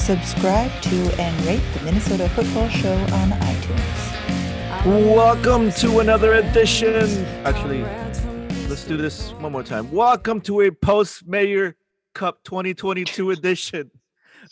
[0.00, 5.14] Subscribe to and rate the Minnesota Football Show on iTunes.
[5.14, 7.24] Welcome to another edition.
[7.44, 7.82] Actually,
[8.68, 9.90] let's do this one more time.
[9.90, 11.76] Welcome to a post Mayor
[12.14, 13.90] Cup 2022 edition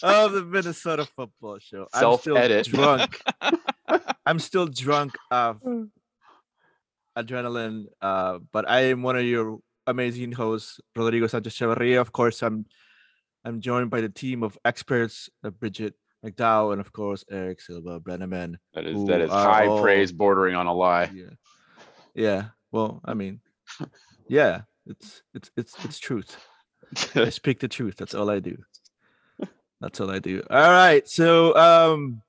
[0.02, 1.86] of the Minnesota Football Show.
[1.94, 2.66] I'm still Self-edit.
[2.66, 3.20] drunk.
[4.26, 5.62] I'm still drunk of
[7.16, 12.00] adrenaline, uh, but I am one of your amazing hosts, Rodrigo Sanchez Chavarria.
[12.02, 12.66] Of course, I'm
[13.44, 18.00] I'm joined by the team of experts, uh, Bridget McDowell, and of course Eric Silva
[18.00, 18.56] Brenneman.
[18.74, 21.10] That is that is high all- praise bordering on a lie.
[21.14, 21.30] Yeah.
[22.14, 22.44] Yeah.
[22.72, 23.40] Well, I mean,
[24.28, 26.36] yeah, it's it's it's it's truth.
[27.14, 27.96] I speak the truth.
[27.96, 28.56] That's all I do.
[29.80, 30.42] That's all I do.
[30.50, 31.08] All right.
[31.08, 32.22] So um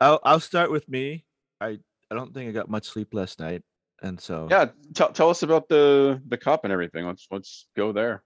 [0.00, 1.24] I'll I'll start with me.
[1.60, 1.78] I
[2.10, 3.62] I don't think I got much sleep last night.
[4.02, 7.06] And so yeah, tell tell us about the the cup and everything.
[7.06, 8.22] Let's let's go there.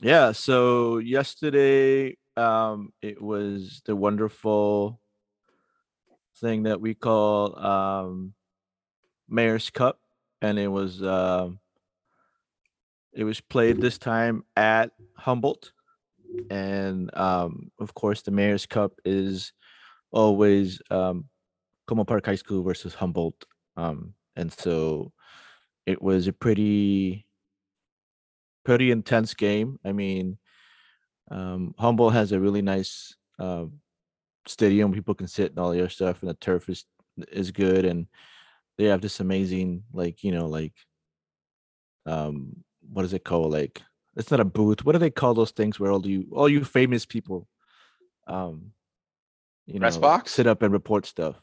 [0.00, 4.98] Yeah, so yesterday um it was the wonderful
[6.40, 8.32] thing that we call um
[9.28, 10.00] Mayor's Cup
[10.40, 11.58] and it was um
[13.12, 15.72] it was played this time at Humboldt
[16.48, 19.52] and um of course the Mayor's Cup is
[20.10, 21.28] always um
[21.86, 23.44] Como Park High School versus Humboldt
[23.76, 25.12] um and so
[25.84, 27.26] it was a pretty
[28.64, 29.78] pretty intense game.
[29.84, 30.38] I mean,
[31.30, 33.66] um, Humboldt has a really nice uh,
[34.46, 34.92] stadium.
[34.92, 36.84] People can sit and all the other stuff, and the turf is
[37.30, 38.06] is good, and
[38.78, 40.74] they have this amazing, like you know, like
[42.06, 43.52] um, what is it called?
[43.52, 43.82] Like
[44.16, 44.84] it's not a booth.
[44.84, 47.48] What do they call those things where all you all you famous people,
[48.26, 48.72] um,
[49.66, 50.32] you know, Press box?
[50.32, 51.40] sit up and report stuff?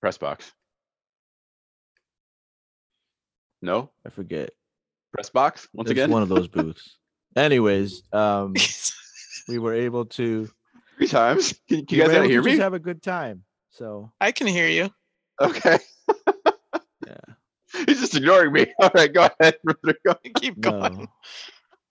[0.00, 0.52] Press box.
[3.62, 4.50] No I forget.
[5.12, 6.10] Press box once It's again.
[6.10, 6.96] one of those booths.
[7.36, 8.54] Anyways, um,
[9.48, 10.48] we were able to.
[10.98, 11.54] Three times.
[11.68, 12.58] Can, can you guys were not to hear just me?
[12.58, 13.44] have a good time.
[13.70, 14.90] So I can hear you.
[15.40, 15.78] Okay.
[17.06, 17.16] yeah.
[17.86, 18.66] He's just ignoring me.
[18.80, 20.18] All right, go ahead, Rodrigo.
[20.36, 20.98] Keep going.
[20.98, 21.06] No.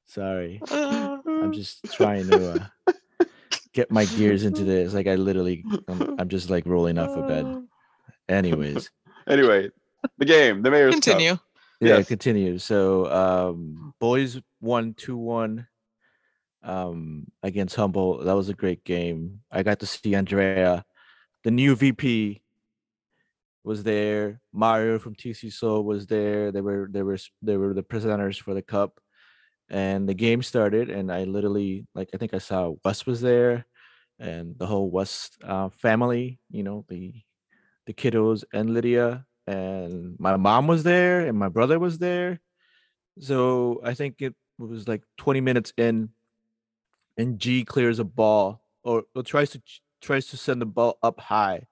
[0.06, 0.62] Sorry.
[0.70, 3.24] Uh, I'm just trying to uh,
[3.74, 4.94] get my gears into this.
[4.94, 7.64] Like I literally, I'm, I'm just like rolling off of bed.
[8.30, 8.92] Anyways,
[9.28, 9.70] Anyway,
[10.18, 11.40] the game, the mayor's Cup.
[11.82, 12.08] Yeah, Yes.
[12.08, 12.58] continue.
[12.58, 15.68] So, um, boys won two one,
[16.64, 19.42] um, against Humboldt That was a great game.
[19.52, 20.84] I got to see Andrea,
[21.44, 22.42] the new VP,
[23.64, 24.42] was there.
[24.54, 26.52] Mario from TC Soul was there.
[26.52, 29.00] They were they were they were the presenters for the cup,
[29.70, 30.90] and the game started.
[30.90, 33.66] And I literally like I think I saw Wes was there,
[34.20, 36.40] and the whole West uh, family.
[36.52, 37.14] You know the
[37.86, 42.40] the kiddos and Lydia and my mom was there and my brother was there.
[43.20, 46.10] So I think it was like 20 minutes in,
[47.18, 49.62] and G clears a ball or, or tries to
[50.02, 51.66] tries to send the ball up high,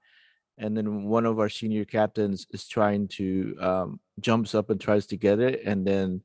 [0.57, 5.05] and then one of our senior captains is trying to um, jumps up and tries
[5.07, 6.21] to get it, and then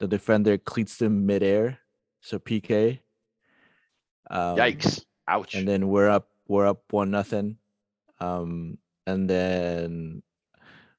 [0.00, 1.78] the defender cleats them midair,
[2.20, 2.98] so PK.
[4.28, 5.04] Um, Yikes.
[5.28, 5.54] Ouch.
[5.54, 7.56] and then we're up we're up one nothing
[8.18, 8.76] um
[9.06, 10.22] and then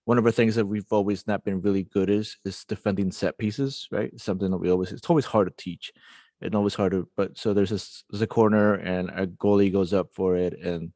[0.06, 3.38] one of the things that we've always not been really good is is defending set
[3.38, 5.92] pieces right something that we always it's always hard to teach
[6.42, 9.94] and always hard to but so there's this there's a corner and a goalie goes
[9.94, 10.92] up for it and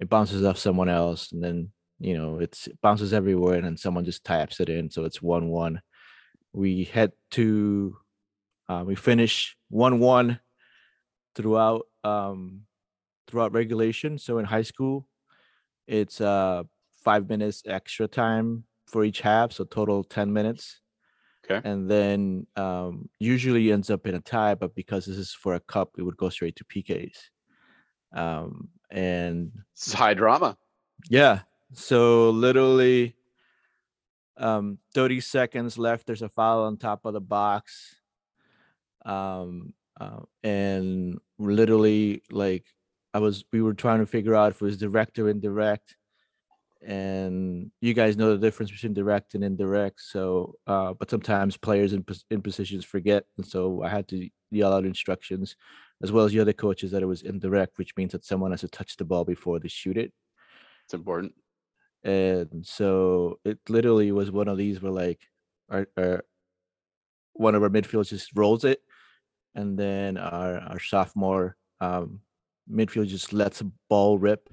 [0.00, 3.76] it bounces off someone else and then you know it's it bounces everywhere and then
[3.76, 5.80] someone just taps it in so it's one one
[6.52, 7.96] we head to
[8.68, 10.40] uh, we finish one one
[11.34, 12.62] throughout um
[13.26, 14.18] throughout regulation.
[14.18, 15.06] So in high school,
[15.86, 16.64] it's uh
[17.02, 20.80] five minutes extra time for each half, so total ten minutes.
[21.44, 21.68] Okay.
[21.68, 25.60] And then um usually ends up in a tie, but because this is for a
[25.60, 27.16] cup, it would go straight to PKs.
[28.12, 30.56] Um and is high drama.
[31.08, 31.40] yeah,
[31.72, 33.16] so literally
[34.36, 37.96] um 30 seconds left, there's a foul on top of the box.
[39.04, 42.64] Um uh, and literally like
[43.14, 45.96] I was we were trying to figure out if it was direct or indirect.
[46.86, 50.00] And you guys know the difference between direct and indirect.
[50.00, 53.24] So uh but sometimes players in in positions forget.
[53.36, 55.56] And so I had to yell out instructions.
[56.02, 58.60] as well as the other coaches, that it was indirect, which means that someone has
[58.60, 60.12] to touch the ball before they shoot it.
[60.84, 61.32] It's important.
[62.04, 65.20] And so it literally was one of these where like
[65.70, 66.24] our, our
[67.34, 68.80] one of our midfielders just rolls it,
[69.54, 72.20] and then our our sophomore um,
[72.70, 74.48] midfield just lets a ball rip,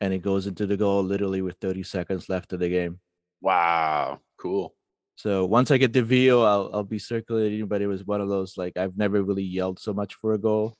[0.00, 3.00] and it goes into the goal literally with 30 seconds left of the game.
[3.40, 4.74] Wow, cool.
[5.16, 7.66] So once I get the video, I'll I'll be circulating.
[7.66, 10.38] But it was one of those like I've never really yelled so much for a
[10.38, 10.76] goal.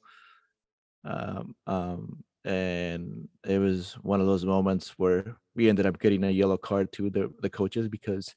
[1.04, 6.30] Um, um, and it was one of those moments where we ended up getting a
[6.30, 8.34] yellow card to the the coaches because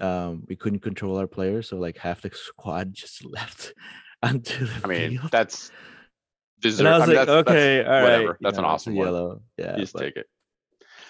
[0.00, 3.72] um we couldn't control our players, so like half the squad just left
[4.22, 5.30] Until the I mean, field.
[5.30, 5.70] that's
[6.64, 6.88] and.
[6.88, 8.38] I was I mean, like, that's, okay, that's all right, whatever.
[8.40, 9.06] That's you an know, it's awesome one.
[9.06, 9.42] yellow.
[9.58, 10.26] Yeah, You just but take it.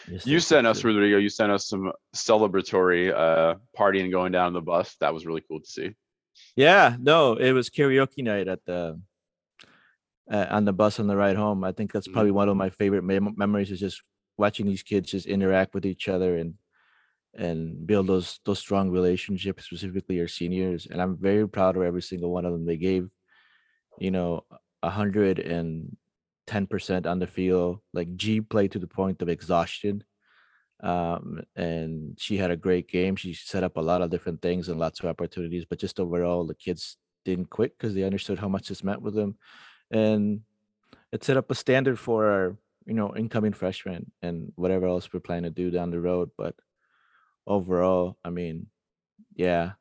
[0.08, 0.88] just You sent us, too.
[0.88, 1.16] Rodrigo.
[1.18, 4.96] You sent us some celebratory uh partying going down the bus.
[5.00, 5.90] That was really cool to see.
[6.56, 9.00] Yeah, no, it was karaoke night at the
[10.30, 11.64] uh, on the bus on the ride home.
[11.64, 14.02] I think that's probably one of my favorite mem- memories is just
[14.36, 16.54] watching these kids just interact with each other and
[17.36, 20.86] and build those those strong relationships, specifically our seniors.
[20.86, 22.64] And I'm very proud of every single one of them.
[22.64, 23.08] They gave,
[23.98, 24.44] you know,
[24.84, 25.96] a hundred and
[26.46, 27.80] ten percent on the field.
[27.92, 30.04] Like G played to the point of exhaustion.
[30.82, 33.16] Um, and she had a great game.
[33.16, 36.46] She set up a lot of different things and lots of opportunities, but just overall,
[36.46, 39.38] the kids didn't quit because they understood how much this meant with them.
[39.90, 40.40] And
[41.10, 45.20] it set up a standard for our, you know, incoming freshmen and whatever else we're
[45.20, 46.30] planning to do down the road.
[46.36, 46.54] But
[47.46, 48.66] overall, I mean,
[49.34, 49.72] yeah,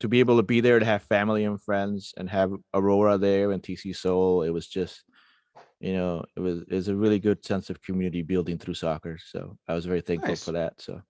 [0.00, 3.52] to be able to be there to have family and friends and have Aurora there
[3.52, 5.04] and TC Soul, it was just,
[5.78, 9.18] you know, it was it was a really good sense of community building through soccer.
[9.24, 10.44] So I was very thankful Nice.
[10.44, 10.80] for that.
[10.80, 11.02] So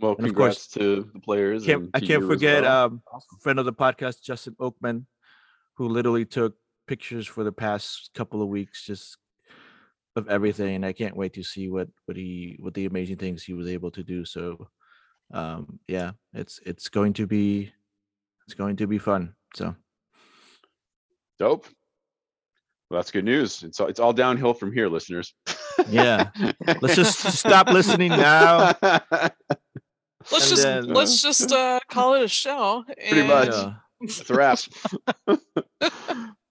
[0.00, 1.64] Well, And of course, to the players.
[1.66, 2.84] can't, and I can't forget well.
[2.86, 3.02] um
[3.42, 5.06] friend of the podcast, Justin Oakman,
[5.76, 6.54] who literally took
[6.86, 9.18] pictures for the past couple of weeks just
[10.14, 10.76] of everything.
[10.76, 13.66] And I can't wait to see what what he what the amazing things he was
[13.66, 14.24] able to do.
[14.24, 14.68] So
[15.32, 17.72] um yeah, it's it's going to be
[18.46, 19.34] it's going to be fun.
[19.54, 19.74] So
[21.38, 21.66] Dope.
[22.90, 23.62] Well, that's good news.
[23.64, 25.34] It's all, it's all downhill from here, listeners.
[25.88, 26.30] yeah.
[26.80, 28.72] Let's just stop listening now.
[30.32, 32.84] Let's And just then- let's just uh, call it a show.
[32.86, 33.48] Pretty and- much.
[33.48, 33.74] Yeah.
[34.00, 34.58] That's a wrap.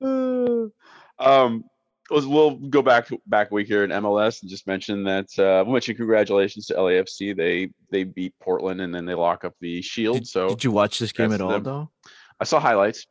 [1.19, 1.63] um,
[2.10, 5.74] we'll- we'll go back back week here in MLS and just mention that uh, we'll
[5.74, 7.36] mention congratulations to LAFC.
[7.36, 10.18] They they beat Portland and then they lock up the Shield.
[10.19, 11.63] Did, so did you watch this game at all them.
[11.63, 11.92] though?
[12.40, 13.07] I saw highlights.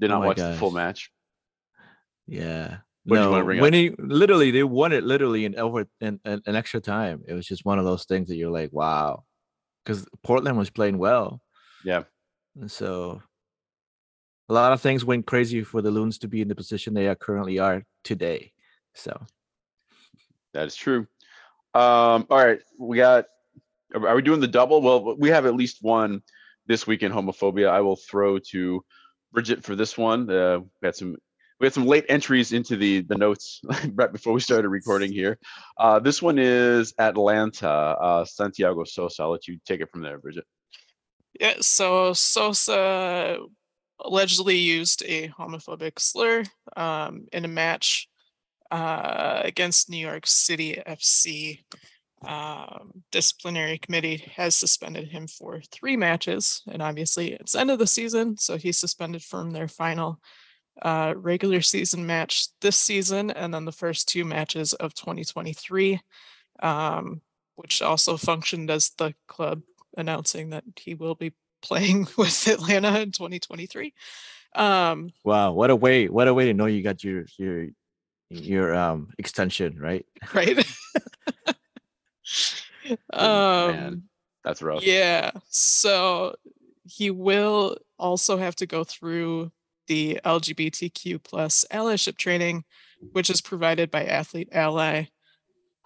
[0.00, 1.10] Did Oh not my watch the full match.
[2.26, 2.78] Yeah.
[3.04, 3.62] What did you wanna no, up?
[3.62, 7.22] winning literally they won it literally in over in, in an extra time.
[7.26, 9.24] It was just one of those things that you're like, wow.
[9.84, 11.40] Because Portland was playing well.
[11.84, 12.02] Yeah.
[12.60, 13.22] And so
[14.48, 17.08] a lot of things went crazy for the Loons to be in the position they
[17.08, 18.52] are currently are today.
[18.94, 19.20] So
[20.54, 21.06] That is true.
[21.74, 23.26] Um, all right, we got.
[23.94, 24.80] Are are we doing the double?
[24.80, 26.22] Well, we have at least one
[26.66, 27.68] this week in homophobia.
[27.68, 28.84] I will throw to
[29.32, 30.30] Bridget for this one.
[30.30, 31.16] Uh, we had some
[31.60, 33.60] we had some late entries into the the notes
[33.92, 35.38] right before we started recording here.
[35.76, 39.22] Uh, this one is Atlanta, uh, Santiago Sosa.
[39.22, 40.44] I'll let you take it from there, Bridget.
[41.38, 43.38] Yeah, so Sosa
[44.00, 46.44] allegedly used a homophobic slur
[46.76, 48.08] um, in a match
[48.70, 51.64] uh, against New York City FC.
[52.26, 57.86] Um, disciplinary committee has suspended him for three matches, and obviously it's end of the
[57.86, 60.18] season, so he's suspended from their final
[60.82, 66.00] uh, regular season match this season, and then the first two matches of 2023,
[66.62, 67.20] um,
[67.56, 69.62] which also functioned as the club
[69.96, 71.32] announcing that he will be
[71.62, 73.92] playing with Atlanta in 2023.
[74.54, 77.68] Um, wow, what a way, what a way to know you got your your
[78.30, 80.06] your um extension, right?
[80.34, 80.56] right?
[82.86, 82.98] man.
[83.12, 84.02] um,
[84.44, 84.84] That's rough.
[84.84, 85.32] yeah.
[85.48, 86.34] So
[86.84, 89.50] he will also have to go through
[89.86, 92.64] the LGBTQ plus allyship training,
[93.12, 95.06] which is provided by Athlete Ally,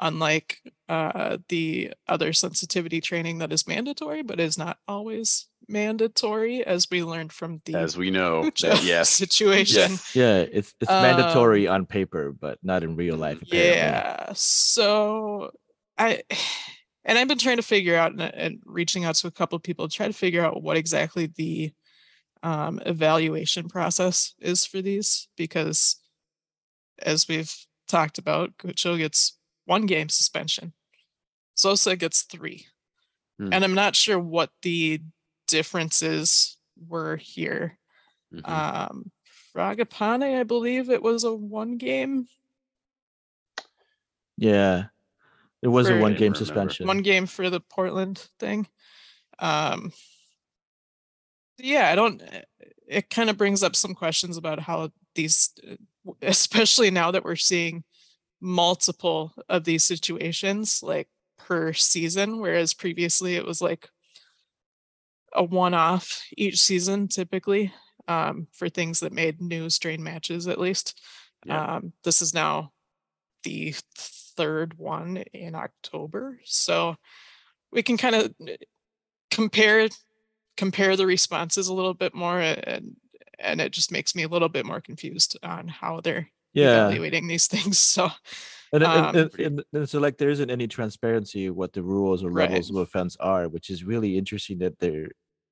[0.00, 6.88] unlike uh, the other sensitivity training that is mandatory, but is not always mandatory, as
[6.90, 9.92] we learned from the As we know, that, yes, situation.
[10.14, 13.40] Yeah, it's it's mandatory on paper, but not in real life.
[13.42, 13.76] apparently.
[13.76, 14.32] Yeah.
[14.34, 15.50] So
[15.96, 16.22] I
[17.04, 19.62] and I've been trying to figure out and, and reaching out to a couple of
[19.62, 21.72] people to try to figure out what exactly the
[22.42, 25.96] um, evaluation process is for these because
[27.02, 27.54] as we've
[27.88, 29.38] talked about, Gucho gets
[29.70, 30.72] one game suspension.
[31.54, 32.66] Sosa gets three.
[33.38, 33.52] Hmm.
[33.52, 35.00] And I'm not sure what the
[35.46, 36.56] differences
[36.88, 37.78] were here
[38.34, 38.48] Mhm.
[38.48, 39.10] um,
[39.54, 42.26] Fragapane, I believe it was a one game,
[44.36, 44.86] Yeah.
[45.62, 46.86] It was a one game suspension.
[46.86, 48.66] one game for the Portland thing.
[49.38, 49.92] Um,
[51.58, 52.22] yeah, I don't.
[52.86, 55.74] It kind of brings up some questions about how these, uh,
[56.22, 57.84] especially now that we're seeing
[58.40, 63.88] multiple of these situations like per season, whereas previously it was like
[65.32, 67.72] a one-off each season typically
[68.08, 71.00] um, for things that made new strain matches at least.
[71.44, 71.76] Yeah.
[71.76, 72.72] Um, this is now
[73.44, 76.96] the third one in October, so
[77.72, 78.34] we can kind of
[79.30, 79.88] compare
[80.56, 82.96] compare the responses a little bit more, and
[83.38, 86.86] and it just makes me a little bit more confused on how they're yeah.
[86.88, 87.78] evaluating these things.
[87.78, 88.10] So
[88.72, 92.30] And, Um, and, and, and so like there isn't any transparency what the rules or
[92.30, 92.48] Right.
[92.50, 95.08] levels of offense are, which is really interesting that they're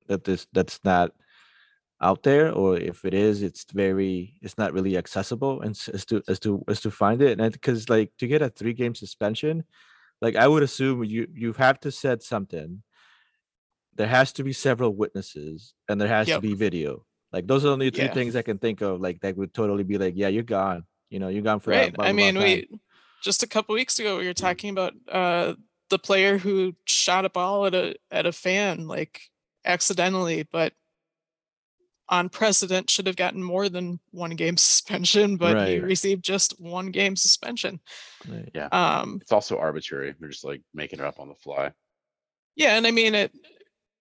[0.07, 1.13] that this that's not
[2.01, 6.23] out there or if it is it's very it's not really accessible and as to
[6.29, 9.65] as to as to find it and because like to get a three game suspension
[10.23, 12.83] like i would assume you you have to said something
[13.97, 16.37] there has to be several witnesses and there has Yep.
[16.37, 18.15] to be video like those are the only two Yeah.
[18.15, 21.19] things i can think of like that would totally be like yeah you're gone you
[21.19, 22.43] know you're gone for that right, blah, I blah, blah mean, time.
[22.71, 22.81] we
[23.23, 25.55] just a couple weeks ago we were talking about uh
[25.91, 29.23] the player who shot a ball at a at a fan like
[29.65, 30.73] accidentally, but
[32.11, 35.83] on precedent should have gotten more than one game suspension, but he Right.
[35.83, 37.81] received just one game suspension.
[38.27, 38.49] Right.
[38.55, 38.69] Yeah.
[38.73, 40.15] Um, It's also arbitrary.
[40.19, 41.73] They're just like making it up on the fly.
[42.57, 43.33] yeah, and I mean it,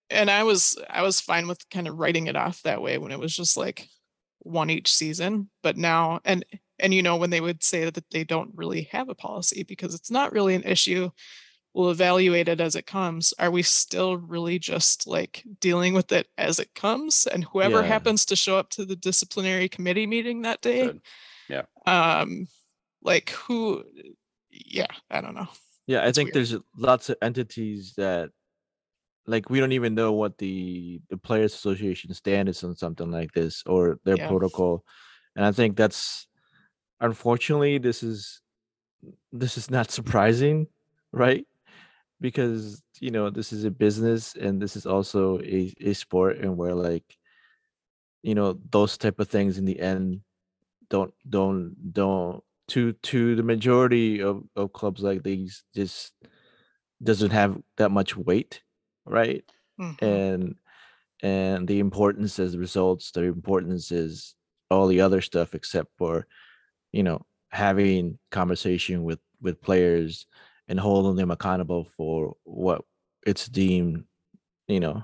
[0.10, 3.12] and I was I was fine with kind of writing it off that way when
[3.12, 3.88] it was just like
[4.40, 6.46] one each season, but now and
[6.80, 9.94] and you know when they would say that they don't really have a policy because
[9.96, 11.10] it's not really an issue.
[11.74, 13.34] We'll evaluate it as it comes.
[13.38, 17.28] Are we still really just like dealing with it as it comes?
[17.28, 17.88] And whoever Yeah.
[17.88, 21.02] happens to show up to the disciplinary committee meeting that day, Good.
[21.50, 21.64] Yeah.
[21.86, 22.48] um,
[23.04, 23.84] like who?
[24.50, 25.48] Yeah, I don't know.
[25.86, 26.36] Yeah, I It's think weird.
[26.36, 28.32] there's lots of entities that
[29.28, 33.34] like we don't even know what the the players association stand is on something like
[33.34, 34.28] this or their Yeah.
[34.28, 34.86] protocol.
[35.36, 36.28] And I think that's
[37.02, 38.42] unfortunately this is
[39.32, 40.68] this is not surprising,
[41.14, 41.48] right?
[42.22, 46.58] Because you know, this is a business and this is also a, a sport and
[46.58, 47.18] where like
[48.24, 50.22] you know, those type of things in the end
[50.90, 56.14] don't don't don't to to the majority of, of clubs like these just
[57.04, 58.64] doesn't have that much weight
[59.10, 59.44] right?
[59.80, 60.02] Mhm.
[60.02, 60.56] and
[61.22, 64.36] and the importance is results the importance is
[64.72, 66.26] all the other stuff except for
[66.92, 70.26] you know having conversation with with players
[70.68, 72.82] and holding them accountable for what
[73.26, 74.04] it's deemed
[74.68, 75.04] you know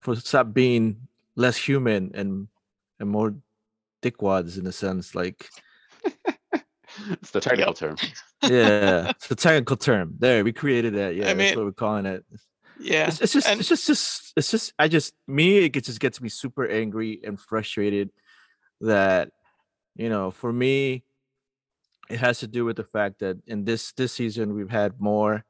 [0.00, 2.48] for stop being less human and
[3.00, 3.34] and more
[4.02, 5.48] dickwads in a sense like
[7.10, 7.96] it's the technical term.
[8.42, 10.14] yeah it's the technical term.
[10.18, 11.14] There we created that.
[11.16, 12.24] Yeah that's mean- what we're calling it
[12.80, 15.86] Yeah, it's, it's just and- it's just just it's just i just me it gets,
[15.86, 18.10] just gets me super angry and frustrated
[18.80, 19.30] that
[19.96, 21.04] you know for me
[22.10, 25.44] it has to do with the fact that in this this season we've had more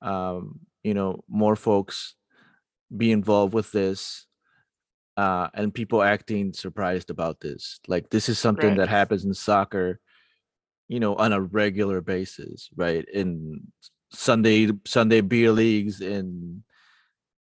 [0.00, 2.14] um you know more folks
[2.96, 4.26] be involved with this
[5.16, 8.76] uh and people acting surprised about this like this is something Right.
[8.78, 10.00] that happens in soccer
[10.88, 13.60] you know on a regular basis right in
[14.12, 16.62] sunday sunday beer leagues and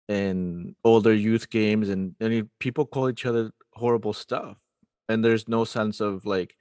[0.09, 4.57] and older youth games and I mean, people call each other horrible stuff.
[5.09, 6.55] And there's no sense of like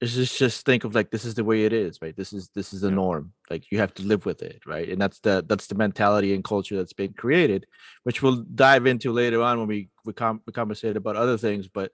[0.00, 2.16] it's just just think of like this is the way it is right?
[2.16, 2.94] This is this is the Yeah.
[2.96, 3.32] norm.
[3.48, 4.88] Like you have to live with it right?
[4.88, 7.66] And that's the that's the mentality and culture that's been created
[8.02, 11.68] which we'll dive into later on when we we, com- we conversate about other things
[11.68, 11.92] but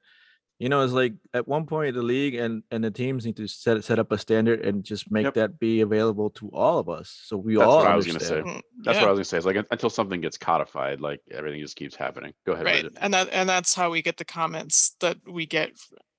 [0.61, 3.49] you know it's like at one point the league and and the teams need to
[3.49, 5.35] set set up a standard and just make Yep.
[5.35, 8.21] that be available to all of us so we That's all what I was gonna
[8.21, 8.40] say.
[8.43, 9.02] Mm, That's yeah.
[9.02, 9.37] what I was gonna say.
[9.38, 12.33] It's like until something gets codified, like everything just keeps happening.
[12.47, 12.67] Go ahead.
[12.67, 15.73] right and that and that's how we get the comments that we get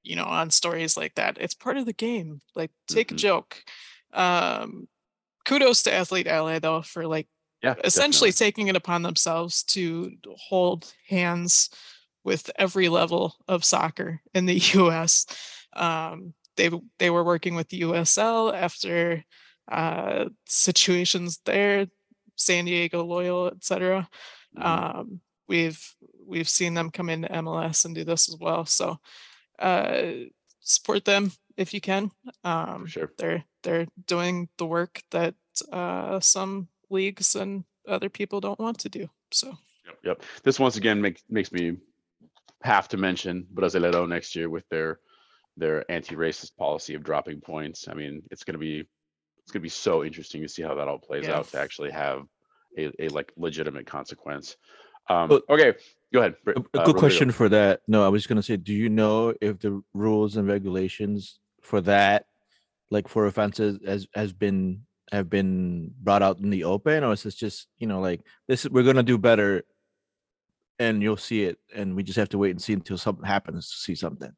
[0.04, 3.14] you know on stories like that it's part of the game like take Mhm.
[3.14, 3.64] a joke
[4.14, 4.88] um
[5.46, 7.28] kudos to athlete ally though for like
[7.64, 7.76] Yeah.
[7.84, 8.52] essentially definitely.
[8.52, 10.12] taking it upon themselves to
[10.50, 11.70] hold hands
[12.24, 15.26] with every level of soccer in the US.
[15.74, 19.24] Um, they they were working with the USL after
[19.72, 21.88] uh, situations there,
[22.36, 24.08] San Diego, Loyal, etc.
[24.58, 24.66] Mhm.
[24.66, 28.66] Um, we've we've seen them come into MLS and do this as well.
[28.66, 28.98] So
[29.60, 30.12] uh,
[30.60, 32.12] support them if you can.
[32.44, 33.12] Um, sure.
[33.18, 35.36] they're they're doing the work that
[35.72, 39.10] uh, some leagues and other people don't want to do.
[39.32, 40.24] So Yep, Yep.
[40.44, 41.78] This once again makes makes me
[42.64, 45.00] have to mention Brasileiro next year with their
[45.58, 47.88] their anti-racist policy of dropping points.
[47.90, 48.88] I mean, it's gonna be
[49.44, 51.38] it's gonna be so interesting to see how that all plays Yeah.
[51.38, 52.24] out to actually have
[52.78, 54.56] a, a like legitimate consequence.
[55.10, 55.74] Um, But- okay,
[56.14, 56.36] go ahead.
[56.48, 57.00] A, a uh, good Rodrigo.
[57.00, 57.82] question for that.
[57.88, 62.28] No, I was gonna say, do you know if the rules and regulations for that,
[62.90, 67.24] like for offenses, has has been have been brought out in the open, or is
[67.24, 68.66] this just you know like this?
[68.70, 69.64] We're gonna do better,
[70.82, 73.70] and you'll see it, and we just have to wait and see until something happens
[73.70, 74.32] to see something.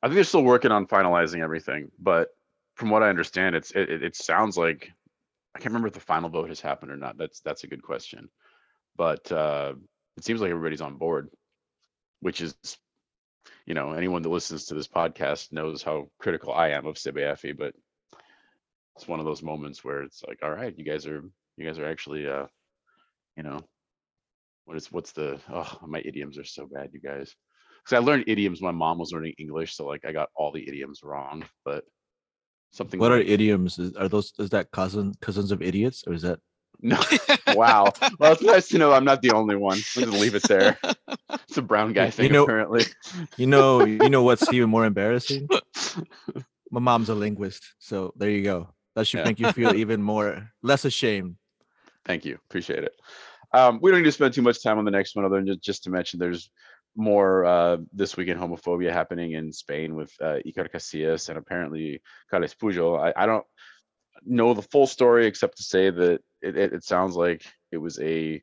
[0.00, 2.28] I think they're still working on finalizing everything, but
[2.76, 4.90] from what I understand, it's it, it- sounds like
[5.54, 7.18] I can't remember if the final vote has happened or not.
[7.18, 8.28] That's that's a good question,
[8.96, 9.74] but uh,
[10.16, 11.28] it seems like everybody's on board,
[12.20, 12.54] which is,
[13.66, 17.58] you know, anyone that listens to this podcast knows how critical I am of CBFE,
[17.58, 17.74] but
[18.94, 21.24] it's one of those moments where it's like, all right, you guys are
[21.56, 22.46] you guys are actually, uh,
[23.36, 23.60] you know,
[24.64, 27.34] what is what's the oh my idioms are so bad, you guys
[27.84, 28.60] because I learned idioms.
[28.62, 31.44] when My mom was learning English, so like I got all the idioms wrong.
[31.64, 31.84] But
[32.72, 33.00] something.
[33.00, 33.78] What are idioms?
[33.78, 36.38] Is, are those is that cousin cousins of idiots, or is that
[36.80, 36.98] No.
[37.54, 37.92] wow.
[38.18, 39.78] Well, it's nice to know I'm not the only one.
[39.96, 40.78] I'm gonna leave it there.
[41.48, 42.84] It's a brown guy thing You know- apparently.
[43.36, 45.48] you know you know what's even more embarrassing?
[46.70, 48.68] My mom's a linguist, so there you go.
[48.94, 49.24] That should Yeah.
[49.24, 51.36] make you feel even more less ashamed.
[52.06, 52.38] Thank you.
[52.48, 52.94] Appreciate it.
[53.52, 55.58] Um, we don't need to spend too much time on the next one, other than
[55.60, 56.50] just, to mention there's
[56.96, 62.54] more uh, this weekend homophobia happening in Spain with uh, Iker Casillas and apparently Carles
[62.54, 62.98] Puyol.
[63.16, 63.44] I, I don't
[64.24, 67.98] know the full story except to say that it, it, it sounds like it was
[68.00, 68.42] a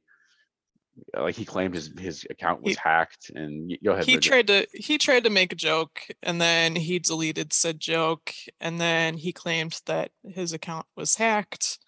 [1.18, 4.06] like he claimed his his account was He- hacked and go ahead.
[4.06, 4.30] he Bridget.
[4.30, 8.82] tried to he tried to make a joke and then he deleted said joke and
[8.82, 11.80] then he claimed that his account was hacked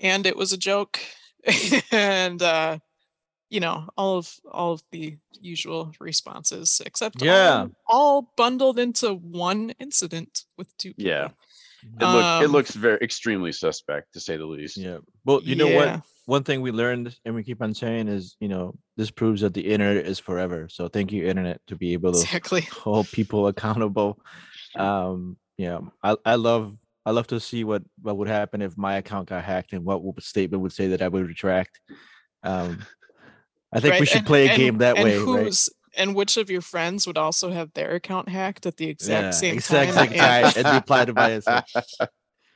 [0.00, 0.98] and it was a joke
[1.90, 2.78] and uh
[3.50, 7.66] you know all of all of the usual responses except Yeah.
[7.86, 11.10] all, bundled into one incident with two people.
[11.10, 11.28] Yeah.
[12.00, 14.78] It, look, it Um, looks very extremely suspect to say the least.
[14.78, 14.98] Yeah.
[15.26, 16.02] Well, you know what?
[16.26, 19.52] One thing we learned and we keep on saying is, you know, this proves that
[19.52, 20.68] the internet is forever.
[20.70, 24.18] So thank you, internet, to be able to exactly hold people accountable.
[24.74, 26.74] Um, yeah, I, I love
[27.06, 30.02] I love to see what what would happen if my account got hacked and what
[30.02, 31.80] would- statement would say that I would retract.
[32.42, 32.84] Um,
[33.72, 35.44] I think we should and- play a and- game that and way, right?
[35.44, 39.24] who's and which of your friends would also have their account hacked at the exact
[39.24, 41.62] Yeah, same exact time same time and- and reply to my answer.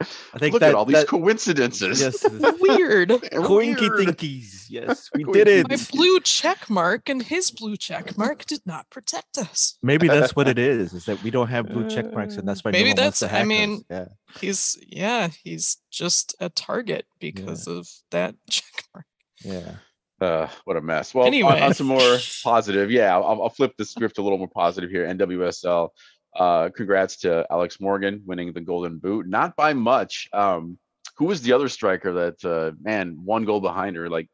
[0.32, 2.00] I think Look that, at all these that- coincidences.
[2.00, 2.22] yes,
[2.61, 4.16] weird coinky Weird.
[4.16, 4.66] tinkies.
[4.70, 5.68] Yes, we did it.
[5.68, 10.37] my blue check mark and his blue check mark did not protect us Maybe that's
[10.37, 10.92] what it is.
[10.92, 13.18] Is that we don't have blue check marks, and that's why Maybe no one wants
[13.20, 14.04] to that's- I mean, yeah.
[14.40, 19.06] he's yeah he's just a target because of that check mark
[19.44, 19.72] Yeah.
[20.20, 21.14] Uh, what a mess.
[21.14, 21.61] Well, on- Anyway.
[21.61, 25.06] on, some more positive, yeah, I'll, I'll flip the script a little more positive here.
[25.06, 25.90] NWSL,
[26.38, 30.29] uh, congrats to Alex Morgan winning the Golden Boot, not by much.
[30.33, 30.79] Um,
[31.16, 34.29] who was the other striker that, uh, man, one goal behind her, like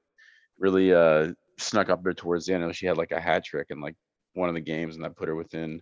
[0.58, 2.62] really uh, snuck up there towards the end?
[2.62, 3.96] I know she had like a hat trick in like
[4.34, 5.80] one of the games, and that put her within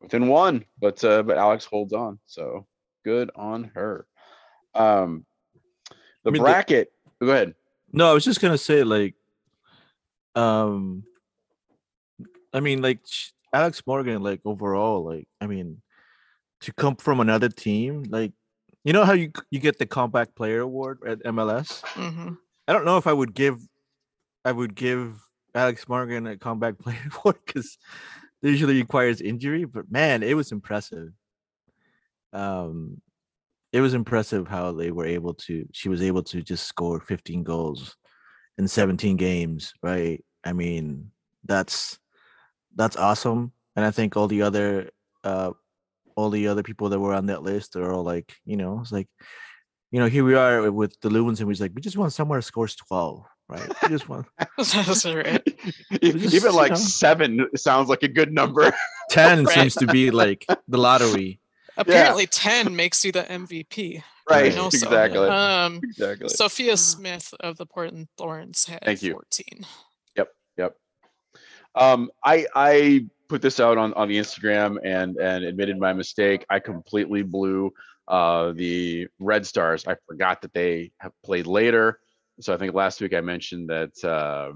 [0.00, 0.64] within one.
[0.78, 2.66] But uh, but Alex holds on, so
[3.04, 4.06] good on her.
[4.74, 5.24] Um,
[6.24, 6.92] the mean, the- bracket.
[7.22, 7.54] go ahead.
[7.92, 9.14] No, I was just gonna say like,
[10.34, 11.04] um,
[12.52, 15.80] I mean like sh- Alex Morgan, like overall, like I mean,
[16.62, 18.32] to come from another team, like
[18.82, 21.82] you know how you you get the comeback player award at MLS.
[21.86, 22.34] hmm
[22.66, 23.60] I don't know if I would give,
[24.44, 25.20] I would give
[25.54, 27.78] Alex Morgan a comeback player award because
[28.42, 29.64] it usually requires injury.
[29.66, 31.10] But man, it was impressive.
[32.32, 33.00] Um,
[33.72, 35.66] it was impressive how they were able to.
[35.72, 37.96] She was able to just score 15 goals
[38.58, 39.74] in 17 games.
[39.82, 40.24] Right?
[40.42, 41.10] I mean,
[41.44, 41.98] that's
[42.76, 43.52] that's awesome.
[43.76, 44.90] And I think all the other,
[45.24, 45.52] uh,
[46.16, 48.92] all the other people that were on that list are all like, you know, it's
[48.92, 49.08] like
[49.90, 52.12] you know, here we are with the Loons, and we're just like, we just want
[52.12, 53.68] somewhere that scores 12, right?
[53.82, 54.26] We just want
[54.58, 55.40] that's right
[56.02, 56.76] just, Even you like know.
[56.76, 58.74] seven sounds like a good number.
[59.10, 59.54] 10 Right.
[59.54, 61.38] seems to be like the lottery.
[61.76, 64.52] apparently 10 makes you the mvp right.
[64.56, 64.66] know.
[64.66, 65.28] Exactly.
[65.28, 66.28] um exactly.
[66.28, 69.12] sophia smith of the portland thorns had Thank you.
[69.12, 69.64] 14
[70.16, 70.28] Yep.
[70.56, 70.76] Yep.
[71.74, 76.44] Um, I I put this out on on the Instagram and and admitted my mistake.
[76.50, 77.72] I completely blew
[78.08, 79.86] uh the Red Stars.
[79.86, 82.00] I forgot that they have played later.
[82.40, 84.52] So I think last week I mentioned that uh,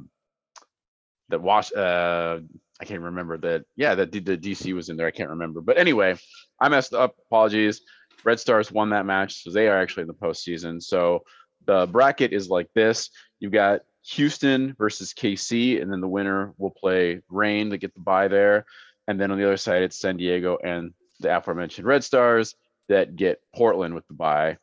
[1.29, 2.41] that Wash uh
[2.81, 3.65] I can't remember that.
[3.77, 5.07] Yeah, that the DC was in there.
[5.07, 5.61] I can't remember.
[5.61, 6.17] But anyway,
[6.61, 7.17] I messed up.
[7.27, 7.81] Apologies.
[8.25, 10.83] Red Stars won that match, so they are actually in the postseason.
[10.83, 11.25] So
[11.67, 16.71] the bracket is like this: you've got Houston versus KC, and then the winner will
[16.71, 18.65] play Reign to get the bye there.
[19.07, 22.55] And then on the other side, it's San Diego and the aforementioned Red Stars
[22.89, 24.57] that get Portland with the bye.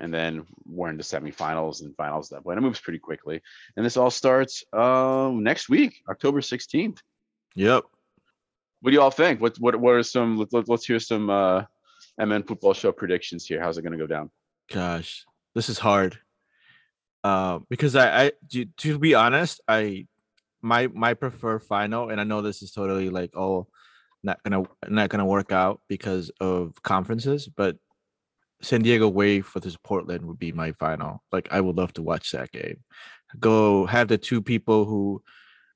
[0.00, 2.54] And then we're into semifinals and finals that way.
[2.54, 3.40] And it moves pretty quickly.
[3.76, 6.98] And this all starts um, next week, October 16th.
[7.54, 7.84] Yep.
[8.80, 9.40] What do you all think?
[9.40, 10.36] What what what are some?
[10.36, 11.64] Let's let's hear some uh,
[12.16, 13.60] MN football show predictions here.
[13.60, 14.30] How's it going to go down?
[14.72, 15.24] Gosh,
[15.56, 16.20] this is hard.
[17.24, 20.06] Uh, because I, I to, to be honest, I
[20.62, 23.66] my my preferred final, and I know this is totally like oh,
[24.22, 27.76] not gonna not gonna work out because of conferences, but
[28.62, 31.22] San Diego Wave for this Portland would be my final.
[31.30, 32.78] Like I would love to watch that game.
[33.38, 35.22] Go have the two people who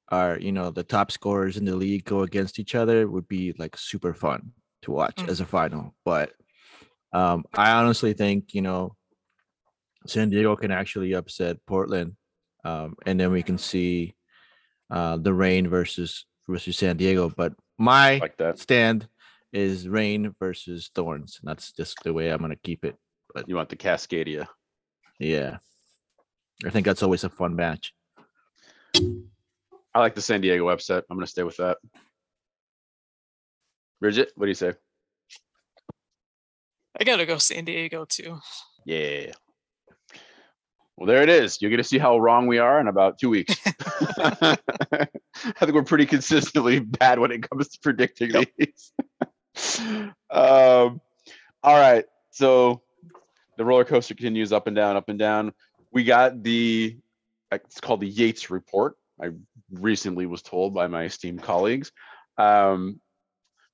[0.09, 3.55] are you know the top scorers in the league go against each other would be
[3.59, 4.52] like super fun
[4.83, 5.28] to watch Mm.
[5.28, 5.94] as a final.
[6.05, 6.33] But
[7.12, 8.96] um, I honestly think you know
[10.06, 12.16] San Diego can actually upset Portland,
[12.64, 14.14] um, and then we can see
[14.90, 17.30] uh, the Reign versus versus San Diego.
[17.30, 18.58] But my Like that.
[18.58, 19.08] stand
[19.52, 22.96] is Reign versus Thorns, and that's just the way I'm gonna keep it.
[23.34, 24.46] But You want the Cascadia?
[25.18, 25.58] Yeah,
[26.64, 27.94] I think that's always a fun match.
[29.94, 31.04] I like the San Diego upset.
[31.10, 31.76] I'm going to stay with that.
[34.00, 34.72] Bridget, what do you say?
[36.98, 38.38] I gotta go San Diego too.
[38.86, 39.32] Yeah.
[41.02, 41.60] Well, there it is.
[41.60, 43.56] You're going to see how wrong we are in about two weeks.
[43.66, 44.56] I
[45.58, 48.92] think we're pretty consistently bad when it comes to predicting these.
[50.30, 51.00] um,
[51.64, 52.04] all right.
[52.30, 52.82] So
[53.56, 55.52] the roller coaster continues up and down, up and down.
[55.90, 56.96] We got the,
[57.50, 58.94] it's called the Yates Report.
[59.20, 59.30] I
[59.72, 61.90] recently was told by my esteemed colleagues.
[62.38, 63.00] Um,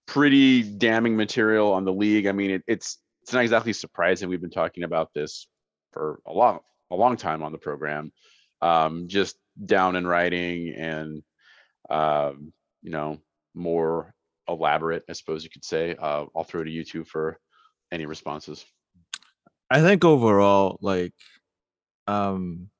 [0.06, 2.26] pretty damning material on the league.
[2.26, 4.30] I mean, it, it's it's not exactly surprising.
[4.30, 5.46] We've been talking about this
[5.92, 6.60] for a long
[6.90, 8.12] a long time on the program.
[8.60, 11.22] Um, just down in writing and
[11.90, 13.18] um, you know
[13.54, 14.14] more
[14.48, 15.94] elaborate, I suppose you could say.
[15.94, 17.38] Uh, I'll throw to you two for
[17.92, 18.64] any responses.
[19.70, 21.12] I think overall, like,
[22.06, 22.70] um,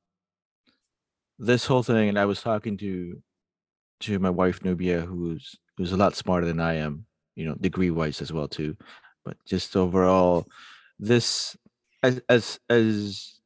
[1.39, 3.23] this whole thing, and I was talking to
[4.01, 7.91] to my wife Nubia, who's who's a lot smarter than I am, you know, degree
[7.91, 8.77] wise as well too.
[9.25, 10.47] But just overall,
[10.99, 11.57] this
[12.03, 13.38] as as as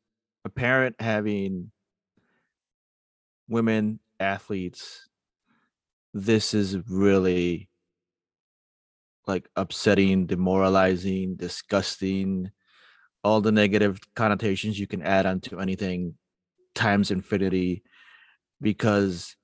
[0.45, 1.71] a parent having
[3.49, 5.09] women athletes,
[6.15, 7.69] this is really
[9.27, 12.51] like upsetting, demoralizing, disgusting,
[13.25, 16.15] all the negative connotations you can add onto anything
[16.75, 17.83] times infinity
[18.61, 19.37] because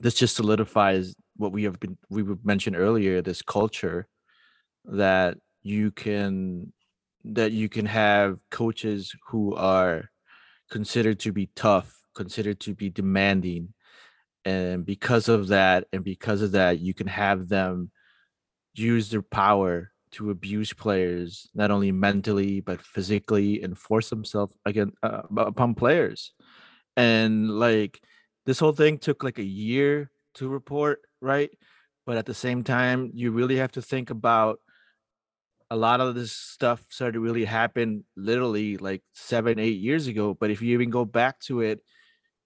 [0.00, 4.06] this just solidifies what we have been we mentioned earlier this culture
[4.84, 6.72] that you can
[7.24, 10.10] that you can have coaches who are
[10.70, 13.74] considered to be tough considered to be demanding
[14.44, 17.90] and because of that and because of that you can have them
[18.74, 24.92] use their power to abuse players not only mentally but physically and force themselves again
[25.02, 26.32] uh, upon players.
[26.96, 28.00] And like
[28.46, 31.50] this whole thing took like a year to report right?
[32.06, 34.60] But at the same time you really have to think about
[35.74, 40.36] a lot of this stuff started to really happen literally like seven eight years ago
[40.38, 41.80] but if you even go back to it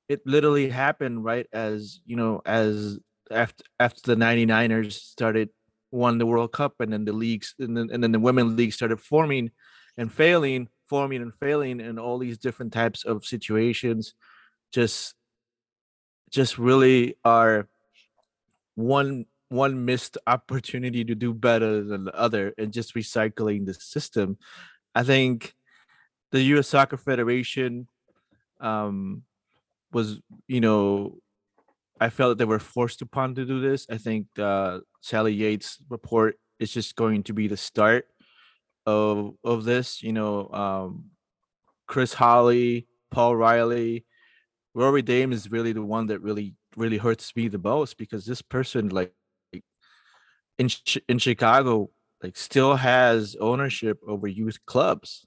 [0.08, 2.98] it literally happened right as you know as
[3.30, 5.50] after after the 99ers started
[5.90, 8.72] won the World Cup, and then the leagues, and then and then the women league
[8.72, 9.50] started forming
[9.96, 14.14] and failing, forming and failing, and all these different types of situations,
[14.72, 15.14] just
[16.30, 17.68] just really are
[18.74, 24.38] one one missed opportunity to do better than the other, and just recycling the system.
[24.94, 25.54] I think
[26.32, 26.68] the U.S.
[26.68, 27.88] Soccer Federation
[28.60, 29.22] um,
[29.92, 31.18] was, you know,
[32.00, 33.86] I felt that they were forced upon to do this.
[33.90, 38.06] I think uh, Sally Yates' report is just going to be the start
[38.86, 40.02] of of this.
[40.02, 41.10] You know, um,
[41.86, 44.04] Chris Holly, Paul Riley,
[44.74, 48.42] Rory Dames is really the one that really really hurts me the most because this
[48.42, 49.12] person like
[50.58, 50.68] in
[51.08, 51.90] in Chicago
[52.22, 55.26] like still has ownership over youth clubs,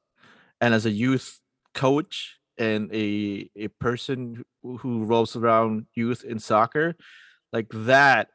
[0.59, 1.39] and as a youth
[1.73, 6.95] coach and a a person who, rolls around youth in soccer,
[7.51, 8.27] like that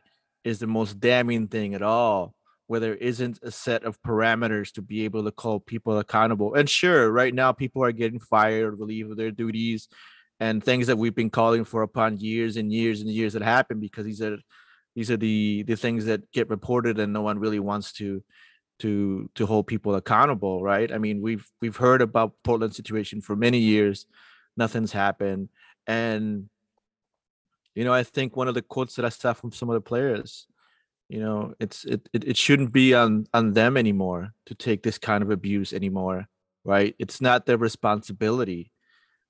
[0.43, 2.35] is the most damning thing at all.
[2.67, 6.55] Where there isn't a set of parameters to be able to call people accountable.
[6.55, 9.87] And sure, right now people are getting fired relieved of their duties
[10.41, 13.81] and things that we've been calling for upon years and years and years that happened
[13.81, 14.39] because these are
[14.97, 18.25] these are the the things that get reported and no one really wants to
[18.81, 23.37] to to hold people accountable right i mean we've we've heard about portland situation for
[23.37, 24.07] many years
[24.57, 25.49] nothing's happened
[25.87, 26.49] and
[27.75, 29.81] You know, I think one of the quotes that I saw from some of the
[29.83, 30.47] players,
[31.09, 34.99] you know, it's it it, it shouldn't be on on them anymore to take this
[34.99, 36.27] kind of abuse anymore,
[36.65, 36.95] right?
[36.99, 38.73] It's not their responsibility,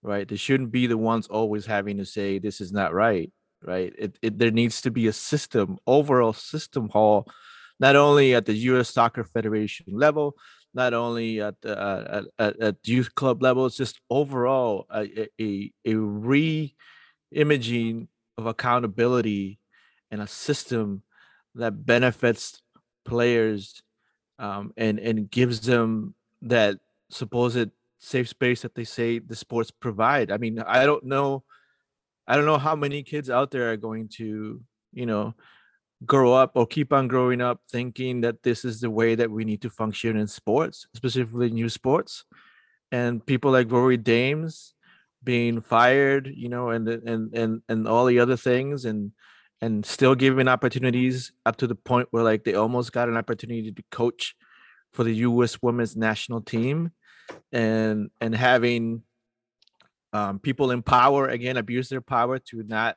[0.02, 0.28] right?
[0.28, 3.92] They shouldn't be the ones always having to say this is not right, right?
[3.98, 7.28] It, it there needs to be a system, overall system hall,
[7.78, 8.90] not only at the U.S.
[8.90, 10.34] Soccer Federation level,
[10.74, 15.72] not only at the uh, at, at youth club level, it's just overall a a,
[15.84, 19.58] a re-imaging of accountability
[20.10, 21.02] and a system
[21.54, 22.60] that benefits
[23.04, 23.82] players
[24.38, 26.78] um, and and gives them that
[27.10, 30.30] supposed safe space that they say the sports provide.
[30.30, 31.44] I mean, I don't know,
[32.26, 34.60] I don't know how many kids out there are going to,
[34.92, 35.34] you know,
[36.04, 39.44] grow up or keep on growing up thinking that this is the way that we
[39.44, 42.24] need to function in sports, specifically new sports.
[42.92, 44.74] And people like Rory Dames
[45.24, 49.12] being fired, you know, and and and and all the other things and
[49.60, 53.72] and still giving opportunities up to the point where like they almost got an opportunity
[53.72, 54.34] to coach
[54.92, 56.90] for the US women's national team
[57.52, 59.02] and and having
[60.16, 62.96] um, people in power again abuse their power to not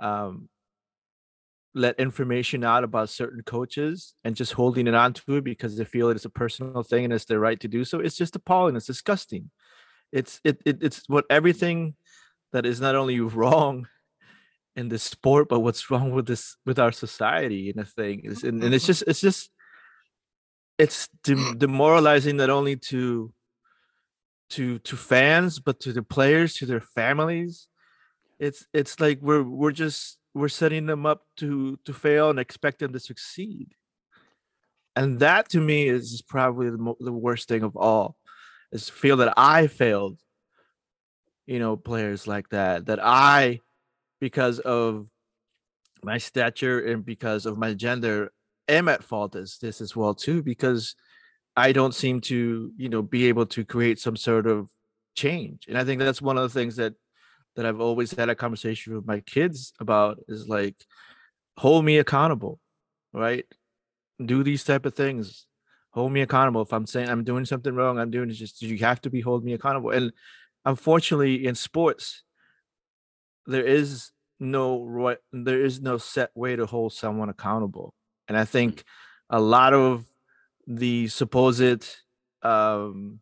[0.00, 0.48] um,
[1.74, 5.84] let information out about certain coaches and just holding it on to it because they
[5.84, 8.00] feel it's a personal thing and it's their right to do so.
[8.00, 8.74] It's just appalling.
[8.74, 9.50] It's disgusting.
[10.10, 11.94] It's it, it it's what everything
[12.52, 13.86] that is not only wrong
[14.74, 18.42] in this sport, but what's wrong with this with our society and the thing is
[18.42, 19.50] and, and it's just it's just
[20.76, 23.32] it's demoralizing not only to
[24.52, 27.68] to to fans but to the players to their families.
[28.38, 32.78] It's it's like we're we're just we're setting them up to to fail and expect
[32.78, 33.74] them to succeed.
[34.94, 38.16] And that to me is probably the, mo- the worst thing of all
[38.72, 40.18] is feel that i failed
[41.46, 43.60] you know players like that that i
[44.20, 45.06] because of
[46.02, 48.32] my stature and because of my gender
[48.68, 50.96] am at fault as this as well too because
[51.56, 54.68] i don't seem to you know be able to create some sort of
[55.14, 56.94] change and i think that's one of the things that
[57.56, 60.76] that I've always had a conversation with my kids about is like
[61.58, 62.58] hold me accountable,
[63.12, 63.44] right?
[64.24, 65.46] Do these type of things.
[65.90, 66.62] Hold me accountable.
[66.62, 69.20] If I'm saying I'm doing something wrong, I'm doing it just you have to be
[69.20, 69.90] hold me accountable.
[69.90, 70.12] And
[70.64, 72.22] unfortunately in sports,
[73.46, 74.10] there is
[74.40, 77.94] no right there is no set way to hold someone accountable.
[78.28, 78.48] And I mm.
[78.48, 78.84] think
[79.28, 80.06] a lot of
[80.66, 81.86] the supposed
[82.42, 83.20] um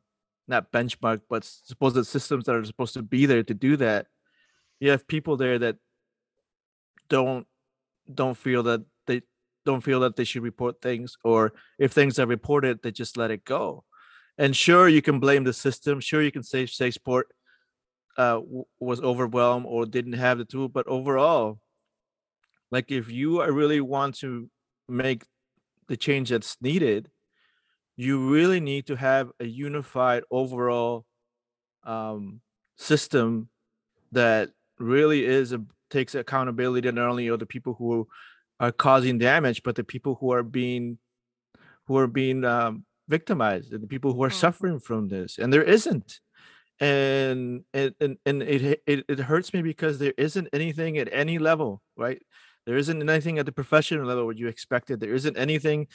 [0.48, 4.06] not benchmark, but supposed systems that are supposed to be there to do that
[4.80, 5.76] you have people there that
[7.08, 7.46] don't
[8.12, 9.22] don't feel that they
[9.64, 13.30] don't feel that they should report things or if things are reported they just let
[13.30, 13.84] it go.
[14.38, 17.28] And sure you can blame the system sure you can say say sport
[18.16, 21.60] uh, w- was overwhelmed or didn't have the tool but overall
[22.70, 24.50] like if you really want to
[24.88, 25.24] make
[25.88, 27.10] the change that's needed
[28.00, 31.04] you really need to have a unified overall
[31.84, 32.40] um,
[32.78, 33.50] system
[34.12, 38.08] that really is a takes accountability not only of the people who
[38.58, 40.96] are causing damage, but the people who are being
[41.86, 44.46] who are being um, victimized and the people who are mm-hmm.
[44.46, 45.38] suffering from this.
[45.38, 46.20] And there isn't.
[46.80, 51.38] And and and, and it, it it hurts me because there isn't anything at any
[51.38, 52.22] level, right?
[52.64, 55.00] There isn't anything at the professional level where you expected.
[55.00, 55.88] There isn't anything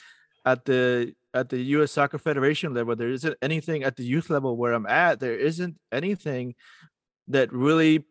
[0.46, 1.92] at the at the U.S.
[1.92, 2.96] Soccer Federation level.
[2.96, 5.20] There isn't anything at the youth level where I'm at.
[5.20, 6.54] There isn't anything
[7.28, 8.04] that really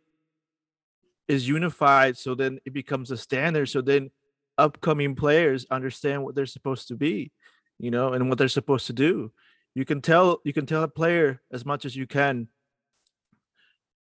[1.28, 4.12] is unified so then it becomes a standard so then
[4.58, 7.32] upcoming players understand what they're supposed to be
[7.80, 9.32] you know and what they're supposed to do
[9.74, 12.48] you can tell you can tell a player as much as you can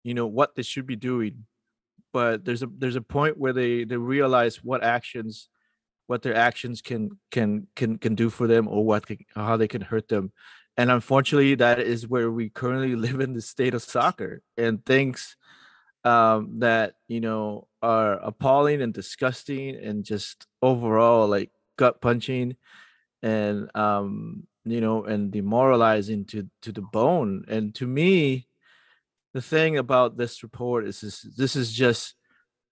[0.03, 1.45] you know what they should be doing
[2.11, 5.47] but there's a there's a point where they they realize what actions
[6.11, 9.69] what their actions can can can can do for them or what can, how they
[9.69, 10.33] can hurt them.
[10.75, 15.37] And unfortunately that is where we currently live in the state of soccer and things
[16.03, 22.57] um, that you know are appalling and disgusting and just overall like gut punching
[23.23, 27.45] and um you know and demoralizing to to the bone.
[27.47, 28.47] And to me
[29.33, 32.15] the thing about this report is this this is just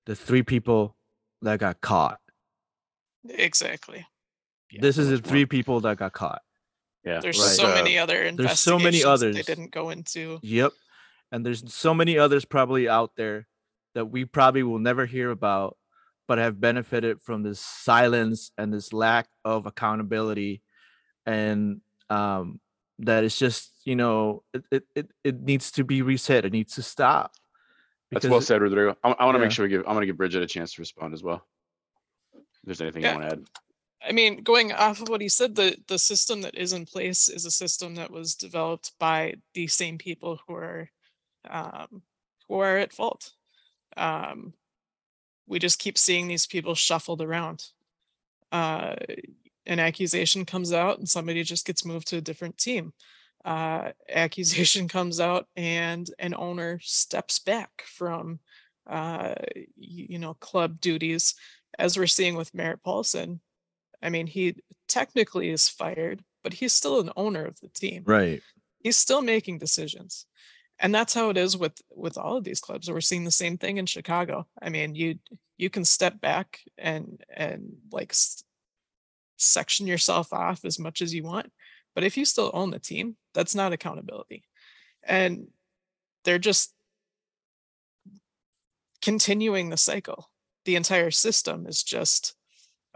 [0.08, 0.98] the three people
[1.42, 2.20] that got caught
[3.28, 4.06] exactly
[4.72, 6.42] yeah, this is the three people that got caught
[7.04, 7.48] yeah there's right.
[7.48, 10.72] so uh, many other there's so many others they didn't go into yep
[11.32, 13.48] and there's so many others probably out there
[13.96, 15.78] that we probably will never hear about
[16.28, 20.62] but have benefited from this silence and this lack of accountability
[21.26, 22.60] and um
[23.00, 26.76] that it's just you know it, it it it needs to be reset it needs
[26.76, 27.34] to stop
[28.12, 28.98] That's well said, Rodrigo.
[29.04, 29.46] I, want to Yeah.
[29.46, 29.82] make sure we give.
[29.82, 31.46] i'm going to give Bridget a chance to respond as well.
[32.70, 33.14] There's anything Yeah.
[33.14, 33.46] you want to add.
[34.08, 37.28] I mean, going off of what he said, the the system that is in place
[37.30, 40.92] is a system that was developed by the same people who are
[41.50, 42.04] um,
[42.48, 43.32] who are at fault.
[43.98, 44.54] Um,
[45.48, 47.66] we just keep seeing these people shuffled around.
[48.52, 48.96] Uh,
[49.66, 52.94] an accusation comes out and somebody just gets moved to a different team.
[53.44, 58.40] Uh, accusation comes out and an owner steps back from
[58.88, 59.34] uh,
[59.76, 61.36] you know club duties,
[61.80, 63.40] as we're seeing with Merritt Paulson.
[64.04, 64.56] I mean, he
[64.88, 68.04] technically is fired, but he's still an owner of the team.
[68.06, 68.42] right.
[68.82, 70.26] He's still making decisions.
[70.80, 72.90] And that's how it is with with all of these clubs.
[72.90, 74.48] We're seeing the same thing in Chicago.
[74.62, 75.20] I mean, you
[75.58, 78.44] you can step back and and like s-
[79.36, 81.52] section yourself off as much as you want,
[81.96, 84.44] but if you still own the team, that's not accountability.
[85.04, 85.48] And
[86.24, 86.74] they're just
[89.02, 90.29] continuing the cycle.
[90.66, 92.36] The entire system is just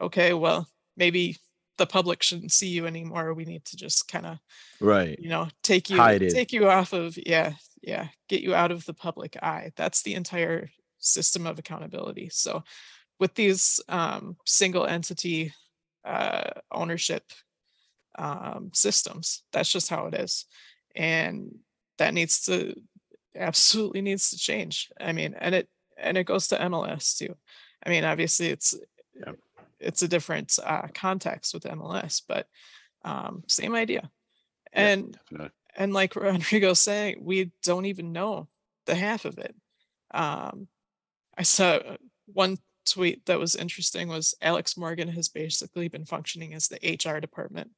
[0.02, 1.38] okay, well, maybe
[1.78, 3.34] the public shouldn't see you anymore.
[3.34, 4.38] We need to just kind of,
[4.80, 5.18] Right.
[5.20, 6.34] you know, take you Hide it.
[6.34, 9.72] take you off of yeah, yeah, get you out of the public eye.
[9.76, 12.30] That's the entire system of accountability.
[12.32, 12.64] So
[13.20, 15.54] with these um, single entity
[16.06, 17.24] uh, ownership
[18.18, 20.46] um, systems, that's just how it is.
[20.96, 21.56] And
[21.98, 22.76] that needs to
[23.36, 24.90] absolutely needs to change.
[25.00, 25.70] I mean, and it
[26.04, 27.36] and it goes to MLS too.
[27.86, 28.76] I mean, obviously it's
[29.16, 29.34] Yeah.
[29.80, 32.48] it's a different uh, context with MLS, but
[33.06, 34.10] um, same idea.
[34.72, 35.50] And Definitely.
[35.76, 38.48] and like Rodrigo saying, we don't even know
[38.86, 39.56] the half of it.
[40.12, 40.68] Um,
[41.38, 41.80] I saw
[42.28, 47.20] one tweet that was interesting was Alex Morgan has basically been functioning as the HR
[47.20, 47.72] department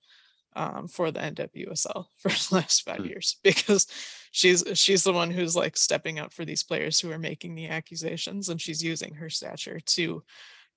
[0.55, 3.05] um, for the NWSL for the last five Hmm.
[3.07, 3.87] years because
[4.35, 7.69] she's she's the one who's like stepping up for these players who are making the
[7.69, 10.21] accusations and she's using her stature to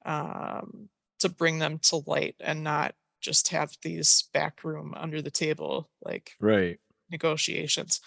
[0.06, 5.90] um, to bring them to light and not just have these backroom under the table
[6.00, 6.78] like Right.
[7.10, 8.00] negotiations.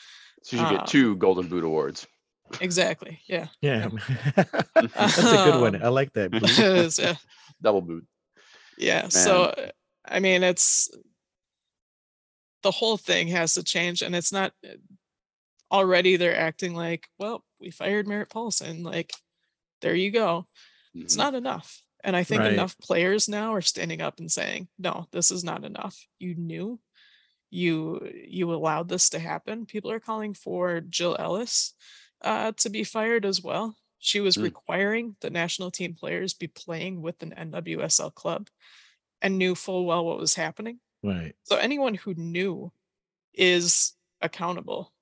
[0.43, 2.07] So you um, get two Golden Boot awards.
[2.61, 3.19] Exactly.
[3.27, 3.47] Yeah.
[3.59, 3.89] Yeah.
[4.35, 5.83] That's a good one.
[5.83, 6.31] I like that.
[6.33, 7.15] It yeah.
[7.61, 8.05] Double boot.
[8.77, 9.09] Yeah.
[9.09, 9.67] So uh,
[10.05, 10.89] I mean it's
[12.63, 14.53] the whole thing has to change and it's not
[15.71, 18.83] already they're acting like, well, we fired Merritt Paulson.
[18.83, 19.13] Like,
[19.81, 20.47] there you go.
[20.93, 21.17] It's Mhm.
[21.19, 21.81] not enough.
[22.03, 22.53] And I think Right.
[22.53, 26.05] enough players now are standing up and saying, no, this is not enough.
[26.19, 26.79] You knew
[27.53, 29.65] you you allowed this to happen.
[29.65, 31.73] People are calling for Jill Ellis
[32.21, 33.75] uh, to be fired as well.
[33.99, 34.43] She was Mm.
[34.43, 38.49] requiring the national team players be playing with an NWSL club
[39.21, 40.79] and knew full well what was happening.
[41.03, 41.35] Right.
[41.43, 42.71] So anyone who knew
[43.33, 44.93] is accountable.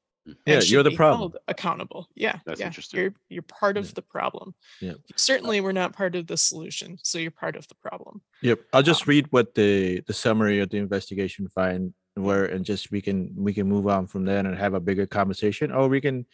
[0.45, 1.19] Yeah, you're the problem.
[1.19, 2.07] held Accountable.
[2.15, 2.39] Yeah.
[2.45, 2.67] That's yeah.
[2.67, 2.99] interesting.
[2.99, 3.91] You're you're part of Yeah.
[3.95, 4.53] the problem.
[4.81, 4.93] Yeah.
[5.15, 6.97] Certainly we're not part of the solution.
[7.03, 8.21] So you're part of the problem.
[8.41, 8.59] Yep.
[8.73, 12.91] I'll just Um, read what the the summary of the investigation find were, and just
[12.91, 16.01] we can we can move on from there and have a bigger conversation, or we
[16.01, 16.25] can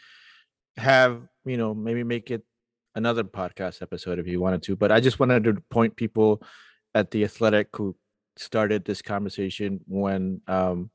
[0.77, 2.43] have you know maybe make it
[2.95, 4.75] another podcast episode if you wanted to.
[4.75, 6.41] But I just wanted to point people
[6.93, 7.95] at the athletic who
[8.37, 10.91] started this conversation when um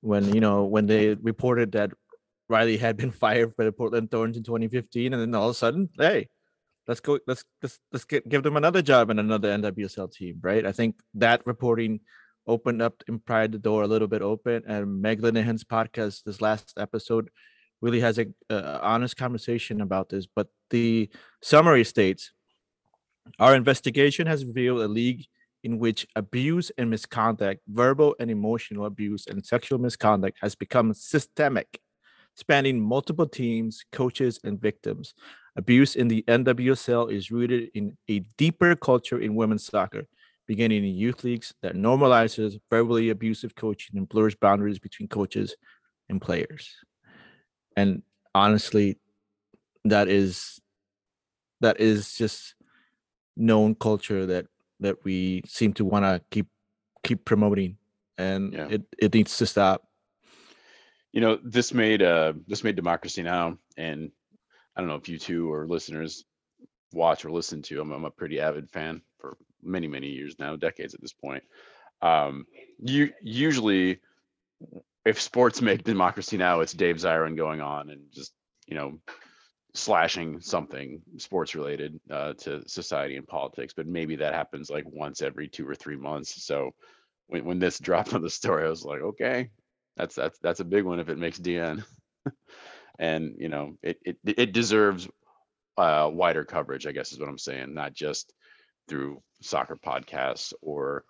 [0.00, 1.92] when you know when they reported that
[2.52, 5.54] Riley had been fired by the Portland Thorns in 2015, and then all of a
[5.54, 6.28] sudden, hey,
[6.86, 10.64] let's go, let's let's let's get, give them another job in another NWSL team, right?
[10.66, 12.00] I think that reporting
[12.46, 16.40] opened up and pried the door a little bit open, and Meg Linehan's podcast, this
[16.40, 17.30] last episode,
[17.80, 20.26] really has a, a honest conversation about this.
[20.26, 21.08] But the
[21.42, 22.32] summary states,
[23.38, 25.26] our investigation has revealed a league
[25.64, 31.80] in which abuse and misconduct, verbal and emotional abuse, and sexual misconduct has become systemic,
[32.34, 35.14] spanning multiple teams, coaches, and victims.
[35.56, 40.06] Abuse in the NWSL is rooted in a deeper culture in women's soccer,
[40.46, 45.54] beginning in youth leagues that normalizes verbally abusive coaching and blurs boundaries between coaches
[46.08, 46.74] and players.
[47.76, 48.02] And
[48.34, 48.98] honestly,
[49.84, 50.60] that is
[51.60, 52.54] that is just
[53.36, 54.46] known culture that
[54.80, 56.46] that we seem to want to keep
[57.02, 57.76] keep promoting
[58.18, 58.68] and Yeah.
[58.70, 59.84] it, it needs to stop
[61.12, 63.56] you know this made uh this made democracy now!
[63.76, 64.10] and
[64.74, 66.24] i don't know if you two or listeners
[66.92, 70.56] watch or listen to i'm, I'm a pretty avid fan for many many years now
[70.56, 71.44] decades at this point.
[72.00, 72.46] Um
[72.82, 74.00] you usually
[75.04, 76.60] if sports make democracy now!
[76.60, 78.32] it's dave zirin going on and just
[78.66, 78.98] you know
[79.74, 85.22] slashing something sports related uh, to society and politics but maybe that happens like once
[85.22, 86.44] every two or three months.
[86.44, 86.72] So
[87.28, 89.48] when, when this dropped on the story i was like okay
[89.96, 91.84] that's that's that's a big one if it makes DN.
[92.98, 95.08] and you know, it it it deserves
[95.76, 96.86] uh, wider coverage.
[96.86, 98.32] I guess is what I'm saying, not just
[98.88, 101.04] through soccer podcasts or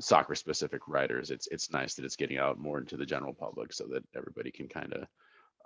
[0.00, 1.30] soccer specific writers.
[1.30, 4.50] It's it's nice that it's getting out more into the general public so that everybody
[4.50, 5.06] can kind of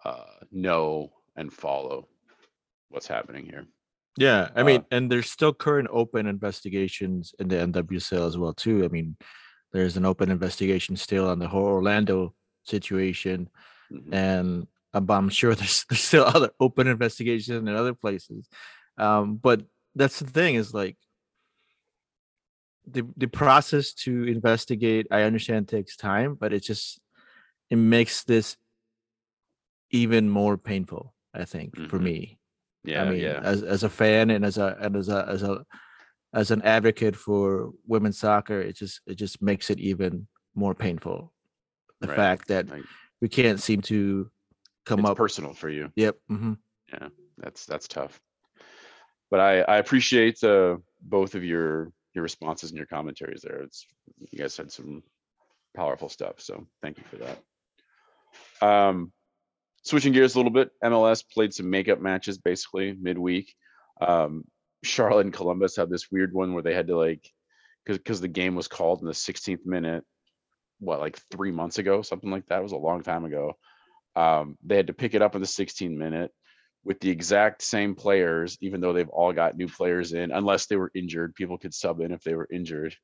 [0.04, 2.08] uh, know and follow
[2.90, 3.66] what's happening here.
[4.16, 8.52] Yeah, I Uh, mean, and there's still current open investigations in the NWSL as well
[8.52, 8.84] too.
[8.84, 9.16] I mean,
[9.72, 12.34] there's an open investigation still on the whole Orlando
[12.68, 13.48] situation,
[13.92, 14.14] Mhm.
[14.14, 18.48] and uh, but I'm sure there's there's still other open investigations in other places.
[18.98, 19.62] Um, but
[19.94, 20.96] that's the thing is like
[22.86, 25.06] the the process to investigate.
[25.10, 27.00] I understand takes time, but it just
[27.70, 28.56] it makes this
[29.90, 31.14] even more painful.
[31.34, 32.02] I think for Mhm.
[32.02, 32.38] me.
[32.84, 35.42] Yeah, I mean, yeah, as as a fan and as a and as a as
[35.42, 35.64] a
[36.32, 41.32] as an advocate for women's soccer, it just it just makes it even more painful.
[42.00, 42.16] The Right.
[42.16, 42.66] fact that
[43.20, 44.30] we can't seem to
[44.86, 45.16] come it's up.
[45.16, 45.92] personal for you.
[45.96, 46.16] Yep.
[46.28, 46.52] hmm
[46.92, 48.20] Yeah, That's that's tough.
[49.30, 53.62] But I I appreciate uh, both of your your responses and your commentaries there.
[53.62, 53.86] It's
[54.18, 55.02] you guys said some
[55.76, 57.38] powerful stuff, so thank you for that.
[58.66, 59.12] Um,
[59.82, 63.54] switching gears a little bit, MLS played some makeup matches basically midweek.
[64.00, 64.44] Um,
[64.84, 67.28] Charlotte and Columbus had this weird one where they had to like
[67.84, 70.04] because because the game was called in the 16th minute,
[70.80, 72.60] what like three months ago, something like that.
[72.60, 73.54] It was a long time ago.
[74.16, 76.30] Um, they had to pick it up in the 16 minute
[76.84, 80.76] with the exact same players, even though they've all got new players in, unless they
[80.76, 81.34] were injured.
[81.34, 82.94] People could sub in if they were injured.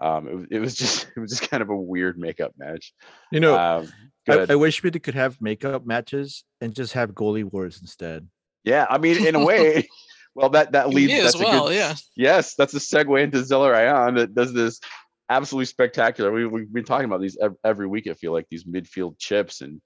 [0.00, 2.92] Um, it, was- it was just it was just kind of a weird makeup match.
[3.30, 3.88] You know, Um,
[4.28, 4.46] I.
[4.50, 8.26] I wish we could have makeup matches and just have goalie wars instead.
[8.64, 9.86] yeah, I mean, in a way,
[10.34, 11.12] well, that that leads.
[11.12, 11.94] Me as that's a well, good, yeah.
[12.16, 14.80] Yes, that's a segue into Zeller Ion that does this
[15.28, 16.32] absolutely spectacular.
[16.32, 18.06] We, we've been talking about these every week.
[18.06, 19.80] I feel like these midfield chips and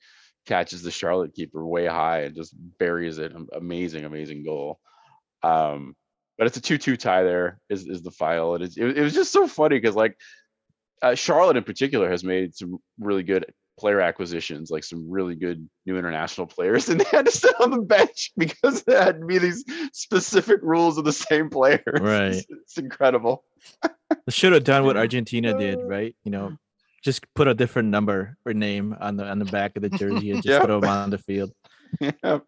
[0.47, 3.33] catches the Charlotte keeper way high and just buries it.
[3.53, 4.79] Amazing, amazing goal.
[5.43, 5.95] Um,
[6.37, 7.25] but it's a two-two tie.
[7.25, 10.17] There is is the file, and it, it was just so funny because like
[11.03, 13.47] uh, Charlotte in particular has made some really good
[13.79, 17.71] player acquisitions, like some really good new international players, and they had to sit on
[17.71, 21.83] the bench because there had to be these specific rules of the same players.
[21.87, 22.33] Right.
[22.35, 23.45] It's, it's incredible.
[23.83, 26.15] They should have done what Argentina did, right?
[26.25, 26.57] You know,
[27.05, 30.31] just put a different number or name on the on the back of the jersey
[30.33, 30.65] and just Yeah.
[30.65, 31.53] throw them on the field.
[32.01, 32.39] Yeah.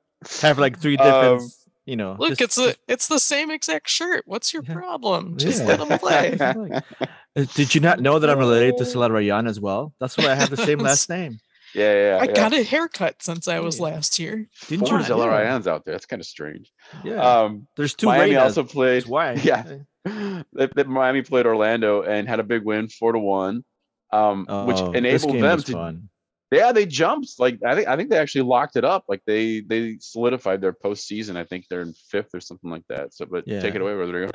[0.43, 1.49] Have like three different, Um,
[1.87, 2.17] you know.
[2.19, 4.23] Look, just- it's a it's the same exact shirt.
[4.27, 4.75] What's your Yeah.
[4.75, 5.37] problem?
[5.39, 5.69] Just Yeah.
[5.77, 6.37] let them play.
[6.37, 6.85] just like-
[7.37, 9.95] Uh, Did you not know that I'm related to Salah Rayan as well?
[10.01, 11.39] That's why I have the same last name.
[11.77, 12.19] Yeah, yeah.
[12.21, 12.33] I yeah.
[12.33, 13.85] got a haircut since I was Yeah.
[13.85, 14.49] last year.
[14.67, 15.05] Didn't Four you?
[15.05, 15.53] Zeller Yeah.
[15.53, 15.95] Ions out there.
[15.95, 16.73] That's kind of strange.
[17.05, 17.23] Yeah.
[17.43, 18.43] Um, There's two Miami Reynas.
[18.43, 19.07] also played.
[19.07, 19.35] Why.
[19.35, 19.63] Yeah.
[20.05, 23.65] they, they- Miami played Orlando and had a big win, four to one,
[24.13, 25.73] um, which Oh, this enabled them to.
[25.73, 26.09] fun.
[26.51, 27.39] Yeah, they jumped.
[27.39, 29.05] Like I think I think they actually locked it up.
[29.09, 31.37] Like they they solidified their postseason.
[31.37, 33.15] I think they're in fifth or something like that.
[33.15, 34.31] So, but take it away, Rodrigo.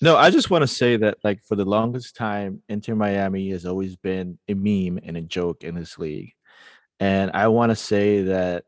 [0.00, 3.66] No, I just want to say that, like, for the longest time, Inter Miami has
[3.66, 6.34] always been a meme and a joke in this league.
[7.00, 8.64] And I want to say that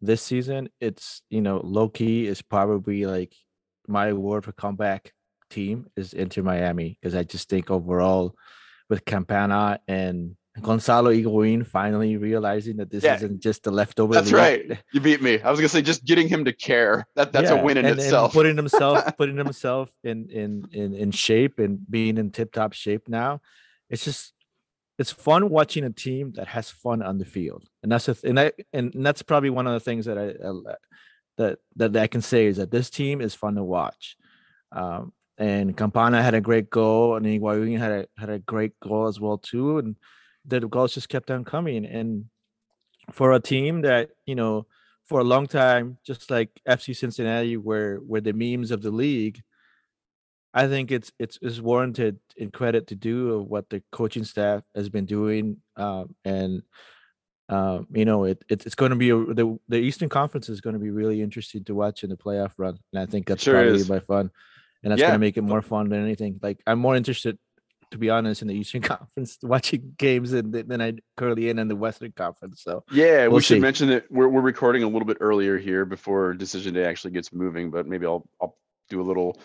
[0.00, 3.34] this season, it's, you know, low key is probably like
[3.86, 5.12] my award for comeback
[5.50, 8.34] team is Inter Miami because I just think overall
[8.88, 13.16] with Campana and Gonzalo Higuain finally realizing that this Yeah.
[13.16, 14.12] isn't just the leftover.
[14.14, 14.70] That's league.
[14.70, 14.78] right.
[14.92, 15.40] You beat me.
[15.40, 17.06] I was gonna say just getting him to care.
[17.16, 18.32] That that's a win in and- and itself.
[18.34, 23.08] putting himself putting himself in in in in shape and being in tip top shape
[23.08, 23.40] now,
[23.88, 24.34] it's just
[24.98, 28.28] it's fun watching a team that has fun on the field, and that's the th-
[28.28, 30.74] and I and that's probably one of the things that I, I
[31.38, 34.16] that that I can say is that this team is fun to watch.
[34.70, 39.06] Um, and Campana had a great goal, and Higuain had a had a great goal
[39.06, 39.96] as well too, and
[40.44, 41.84] the goals just kept on coming.
[41.86, 42.26] And
[43.12, 44.66] for a team that you know
[45.06, 49.40] for a long time, just like FC Cincinnati, where where the memes of the league,
[50.54, 54.62] I think it's it's is warranted in credit to do of what the coaching staff
[54.74, 56.62] has been doing, um, and
[57.48, 60.60] um, you know it, it it's going to be a, the the Eastern Conference is
[60.60, 63.42] going to be really interesting to watch in the playoff run, and I think that's
[63.42, 63.88] Sure probably is.
[63.88, 64.30] by fun,
[64.82, 65.08] and that's Yeah.
[65.08, 66.38] going to make it more fun than anything.
[66.42, 67.38] Like I'm more interested.
[67.92, 71.76] To be honest, in the Eastern Conference, watching games than, I currently in in the
[71.76, 72.62] Western Conference.
[72.62, 73.60] So Yeah, we We'll should see.
[73.60, 77.32] mention that we're we're recording a little bit earlier here before decision day actually gets
[77.34, 78.56] moving, but maybe I'll I'll
[78.88, 79.38] do a little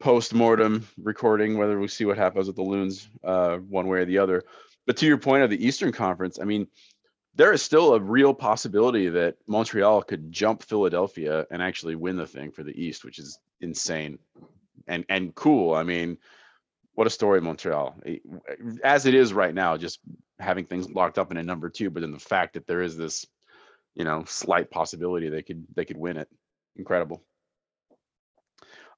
[0.00, 4.04] post mortem recording whether we see what happens with the loons uh one way or
[4.06, 4.42] the other.
[4.86, 6.66] But to your point of the Eastern Conference, I mean,
[7.34, 12.26] there is still a real possibility that Montreal could jump Philadelphia and actually win the
[12.26, 14.18] thing for the East, which is insane
[14.88, 15.74] and and cool.
[15.74, 16.16] I mean,
[16.94, 17.96] what a story, Montreal.
[18.84, 20.00] As it is right now, just
[20.38, 22.96] having things locked up in a number two, but then the fact that there is
[22.96, 23.26] this,
[23.94, 26.28] you know, slight possibility they could they could win it.
[26.76, 27.22] Incredible.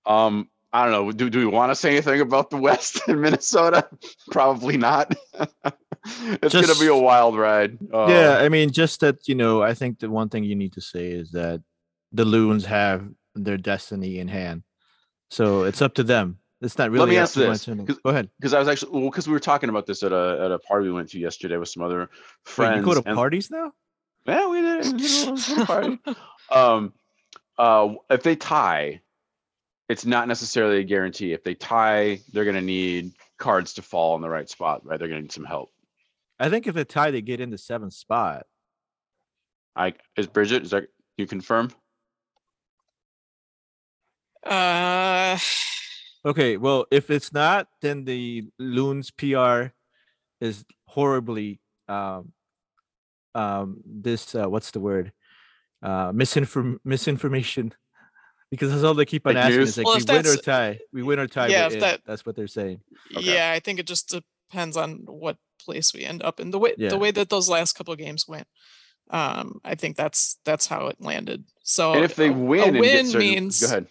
[0.07, 1.13] Um, I don't know.
[1.13, 3.89] Do, do we want to say anything about the West in Minnesota?
[4.31, 5.15] Probably not.
[6.05, 7.79] it's gonna be a wild ride.
[7.93, 10.73] Uh, yeah, I mean, just that you know, I think the one thing you need
[10.73, 11.63] to say is that
[12.11, 14.65] the loons have their destiny in hand,
[15.31, 16.39] so it's up to them.
[16.65, 17.01] It's not really.
[17.01, 18.31] Let me ask this, Go ahead.
[18.41, 20.59] because I was actually well, because we were talking about this at a at a
[20.59, 22.09] party we went to yesterday with some other Wait,
[22.45, 22.79] friends.
[22.79, 23.73] you go to and- parties now?
[24.27, 24.93] Yeah, we did.
[24.93, 25.99] we did a party.
[26.51, 26.95] um,
[27.59, 29.03] uh, if they tie,
[29.91, 31.35] it's not necessarily a guarantee.
[31.35, 34.99] If they tie, they're going to need cards to fall in the right spot, right?
[34.99, 35.71] They're going to need some help.
[36.41, 38.47] I think if they tie, they get in the seventh spot.
[39.77, 40.63] I is Bridget.
[40.63, 40.85] Is that
[41.19, 41.71] you confirm?
[44.45, 45.39] Uh,
[46.27, 49.67] Okay, well, if it's not, then the loons PR
[50.41, 52.33] is horribly um
[53.35, 55.13] um this uh, what's the word
[55.83, 57.73] uh misinform misinformation
[58.51, 59.69] because that's all they keep on Fake asking news?
[59.71, 61.81] is like Well, we win or tie we win or tie yeah, we're if in.
[61.81, 62.81] that- that's what they're saying
[63.17, 63.35] Okay.
[63.35, 64.09] yeah, I think it just
[64.51, 66.51] depends on what place we end up in.
[66.51, 66.91] The way Yeah.
[66.91, 68.47] the way that those last couple of games went.
[69.11, 71.45] Um, I think that's that's how it landed.
[71.63, 73.87] So and if they win, a and win certain, means go ahead.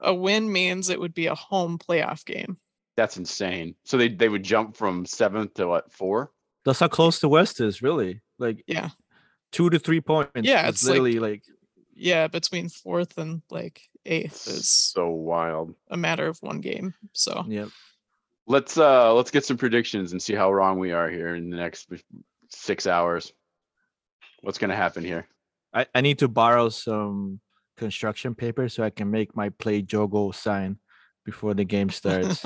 [0.00, 2.58] A win means it would be a home playoff game.
[2.96, 3.74] That's insane.
[3.84, 6.30] So they they would jump from seventh to what four?
[6.64, 8.88] that's how close the west is really like Yeah.
[9.52, 11.42] two to three points Yeah, is it's like- literally like,
[11.94, 15.74] Yeah, between fourth and like eighth is So wild.
[15.90, 16.94] a matter of one game.
[17.12, 17.66] So yeah
[18.46, 21.56] Let's uh let's get some predictions and see how wrong we are here in the
[21.56, 21.88] next
[22.50, 23.32] six hours.
[24.42, 25.26] What's gonna happen here?
[25.72, 27.40] I, I need to borrow some
[27.76, 30.78] construction paper so I can make my play Jogo sign
[31.24, 32.44] before the game starts.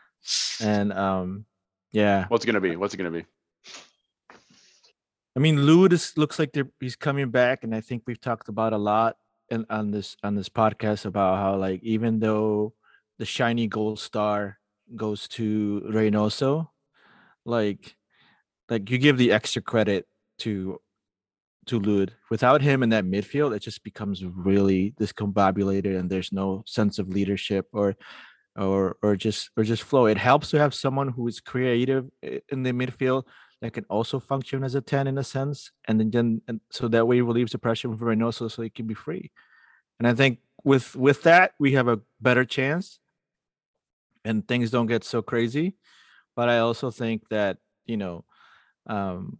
[0.60, 1.46] and um
[1.92, 2.76] yeah What's it gonna be?
[2.76, 3.24] What's it gonna be?
[5.36, 8.72] I mean, Lod is, looks like he's coming back, and I think we've talked about
[8.72, 9.18] a lot
[9.50, 12.74] and on this on this podcast about how like even though
[13.18, 14.58] the shiny gold star
[14.96, 16.68] goes to Reynoso,
[17.44, 17.96] like
[18.68, 20.06] like you give the extra credit
[20.38, 20.80] to
[21.68, 22.12] to Lod.
[22.30, 27.08] Without him in that midfield, it just becomes really discombobulated, and there's no sense of
[27.08, 27.96] leadership or
[28.56, 30.06] or or just or just flow.
[30.06, 33.24] It helps to have someone who is creative in the midfield
[33.60, 37.06] that can also function as a 10 in a sense and then, and so that
[37.06, 39.30] way relieves the pressure from Reynoso so he can be free
[39.98, 43.00] and i think with with that we have a better chance
[44.24, 45.76] and things don't get so crazy
[46.36, 48.24] but i also think that you know
[48.86, 49.38] um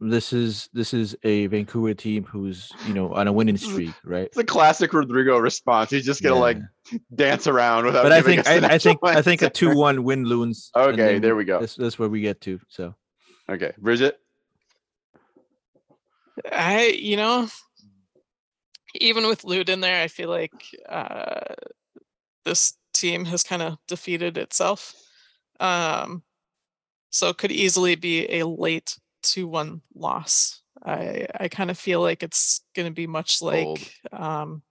[0.00, 4.26] this is this is a vancouver team who's you know on a winning streak right
[4.26, 5.90] It's a classic Rodrigo response.
[5.90, 6.58] He's just gonna like
[7.14, 8.02] dance around without.
[8.02, 11.36] but i think I, I actual think i think a 2-1 win loons Okay, there
[11.36, 11.60] we go.
[11.60, 12.94] that's, that's where we get to so
[13.50, 14.16] Okay, Bridget.
[16.52, 17.48] I, you know,
[18.94, 20.52] even with Lute in there, I feel like
[20.88, 21.54] uh,
[22.44, 24.94] this team has kind of defeated itself.
[25.58, 26.22] Um,
[27.10, 30.62] so it could easily be a late 2 1 loss.
[30.84, 34.62] I, I kind of feel like it's going to be much like um,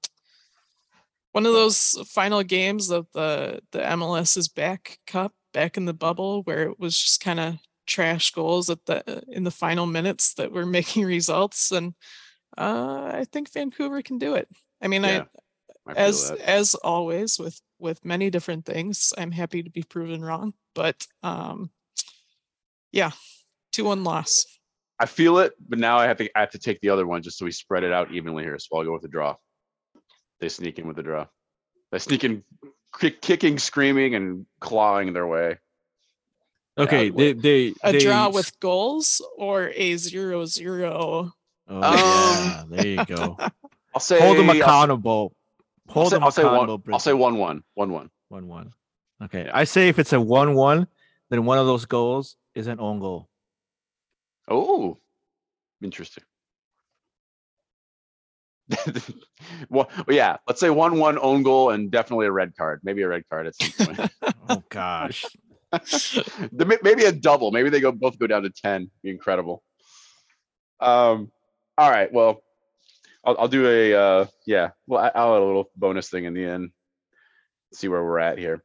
[1.31, 5.93] one of those final games of the, the MLS is back cup back in the
[5.93, 10.35] bubble where it was just kind of trash goals at the in the final minutes
[10.35, 11.93] that were making results and
[12.57, 14.47] uh, I think Vancouver can do it.
[14.81, 15.25] I mean, Yeah,
[15.87, 16.39] I I as that.
[16.39, 20.53] as always with with many different things, I'm happy to be proven wrong.
[20.75, 21.71] But um,
[22.91, 23.11] yeah,
[23.72, 24.45] two one loss.
[24.99, 27.22] I feel it, but now I have to I have to take the other one
[27.22, 28.57] just so we spread it out evenly here.
[28.59, 29.36] So I'll go with the draw.
[30.39, 31.28] They sneak in with the draw.
[31.91, 32.43] They sneak in,
[32.99, 35.57] kick, kicking, screaming, and clawing their way.
[36.78, 41.34] okay they they A they draw s- with goals or a zero zero.
[41.67, 43.38] oh, yeah, Um, there you go
[43.93, 45.34] I'll say hold them I'll- accountable.
[45.89, 46.78] I'll Hold say, them I'll say accountable.
[46.78, 46.93] one.
[46.93, 47.22] I'll say Bridget.
[47.24, 48.09] one one one one.
[48.30, 48.74] One one.
[49.24, 49.45] Okay.
[49.45, 49.51] Yeah.
[49.57, 50.88] I say if it's a one one,
[51.32, 53.28] then one of those goals is an own goal.
[54.49, 54.97] Oh,
[55.83, 56.23] interesting.
[59.69, 62.81] well, yeah, let's say one one own goal and definitely a red card.
[62.83, 64.11] Maybe a red card at some point.
[64.51, 65.25] Oh gosh.
[65.71, 67.51] The- maybe a double.
[67.51, 68.89] Maybe they go both go down to ten.
[69.03, 69.61] Be incredible.
[70.79, 71.31] Um.
[71.77, 72.11] All right.
[72.11, 72.41] Well,
[73.23, 74.71] I'll, I'll do a uh, yeah.
[74.87, 76.71] Well, I, I'll add a little bonus thing in the end.
[77.73, 78.63] See where we're at here.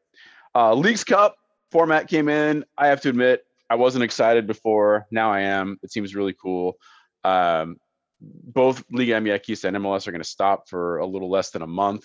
[0.55, 1.37] Uh, Leagues Cup
[1.71, 2.65] format came in.
[2.79, 5.07] I have to admit, I wasn't excited before.
[5.11, 5.79] Now I am.
[5.83, 6.77] It seems really cool.
[7.25, 7.77] Um,
[8.21, 11.67] both Liga MX and MLS are going to stop for a little less than a
[11.67, 12.05] month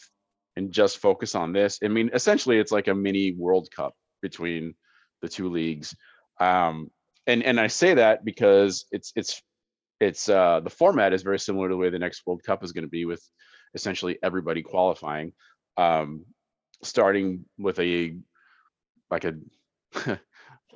[0.55, 1.79] and just focus on this.
[1.83, 4.75] I mean, essentially, it's like a mini World Cup between
[5.21, 5.95] the two leagues.
[6.39, 6.89] Um,
[7.27, 9.41] and and I say that because it's it's
[9.99, 12.71] it's uh, the format is very similar to the way the next World Cup is
[12.71, 13.21] going to be with
[13.73, 15.33] essentially everybody qualifying.
[15.77, 16.25] Um,
[16.83, 18.15] starting with a
[19.11, 19.35] like a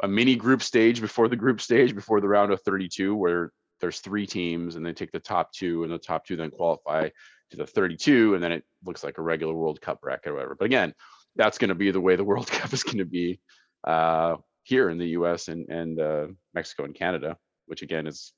[0.02, 4.00] a mini group stage before the group stage before the round of 32 where there's
[4.00, 7.10] three teams and they take the top two and the top two then qualify
[7.52, 10.56] to the 32 and then it looks like a regular world cup bracket or whatever.
[10.56, 10.94] But again
[11.36, 13.40] that's going to be the way the world cup is going to be
[13.84, 18.34] uh, here in the us and, and uh, mexico and canada which again is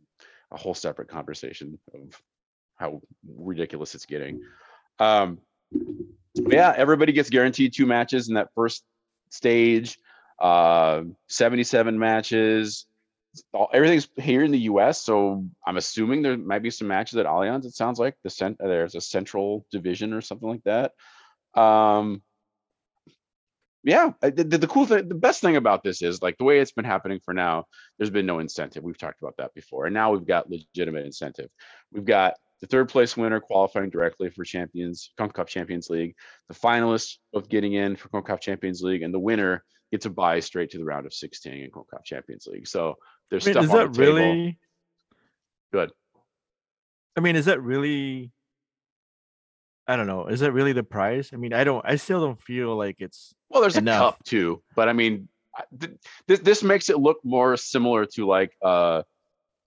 [0.52, 2.22] a whole separate conversation of
[2.76, 3.02] how
[3.38, 4.42] ridiculous it's getting.
[5.00, 5.40] Um,
[6.36, 8.84] yeah everybody gets guaranteed two matches in that first
[9.30, 9.98] stage
[10.40, 12.86] uh 77 matches.
[13.54, 17.26] All, everything's here in the US so I'm assuming there might be some matches at
[17.26, 18.16] Allianz it sounds like.
[18.24, 20.92] The cent- there's a central division or something like that.
[21.60, 22.22] Um
[23.84, 26.72] yeah the, the cool thing the best thing about this is like the way it's
[26.72, 27.66] been happening for now
[27.98, 28.84] there's been no incentive.
[28.84, 31.50] We've talked about that before and now we've got legitimate incentive.
[31.92, 36.16] We've got the third place winner qualifying directly for champions CONCACAF Champions League
[36.50, 40.40] the finalists both getting in for CONCACAF Champions League and the winner gets a buy
[40.40, 42.96] straight to the round of 16 in CONCACAF Champions League so
[43.30, 44.16] there's I mean, stuff is on that the table.
[44.16, 44.60] really?
[45.74, 45.92] Good.
[47.18, 48.32] I mean, is that really?
[49.88, 50.28] I don't know.
[50.28, 51.32] Is that really the price?
[51.34, 51.84] I mean, I don't.
[51.88, 53.34] I still don't feel like it's.
[53.50, 54.02] Well, there's enough.
[54.02, 55.28] a cup too, but I mean,
[56.28, 59.04] this this makes it look more similar to like uh,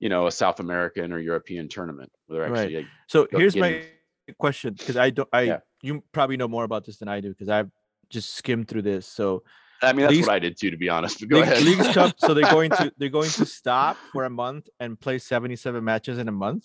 [0.01, 2.73] you know, a South American or European tournament where they're Right.
[2.73, 3.81] like, So here's getting-
[4.29, 5.29] my question because I don't.
[5.33, 5.59] I Yeah.
[5.83, 7.71] you probably know more about this than I do because I've
[8.11, 9.07] just skimmed through this.
[9.07, 9.43] So
[9.83, 11.21] I mean, that's Leagues- what I did too, to be honest.
[11.21, 11.63] But go League, ahead.
[11.63, 12.15] Leagues Cup.
[12.19, 16.19] So they're going to they're going to stop for a month and play 77 matches
[16.19, 16.65] in a month.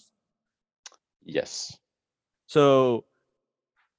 [1.25, 1.77] yes,
[2.47, 3.05] So,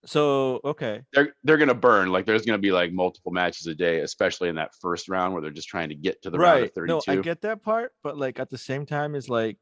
[0.05, 1.03] so okay.
[1.13, 2.11] they're they're gonna burn.
[2.11, 5.41] Like, there's gonna be like multiple matches a day, especially in that first round where
[5.43, 6.93] they're just trying to get to the round of right 32.
[6.93, 9.57] no i get that part but like at the same time is like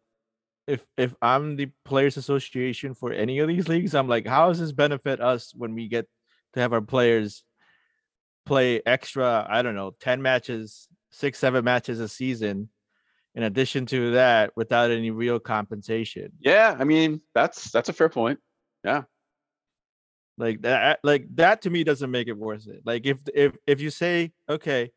[0.67, 4.59] if if i'm the players association for any of these leagues i'm like how does
[4.61, 6.07] this benefit us when we get
[6.55, 7.45] to have our players
[8.45, 12.69] play extra i don't know 10 matches six seven matches a season
[13.35, 18.09] in addition to that without any real compensation yeah, I mean, that's that's a fair
[18.09, 18.39] point.
[18.85, 19.03] Yeah.
[20.39, 23.81] Like that like that to me doesn't make it worth it like if if if
[23.81, 24.91] you say okay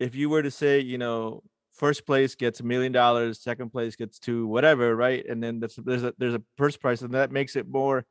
[0.00, 1.42] if you were to say you know
[1.74, 5.76] first place gets a million dollars second place gets two whatever right and then there's
[5.76, 8.06] there's a there's a first prize and that makes it more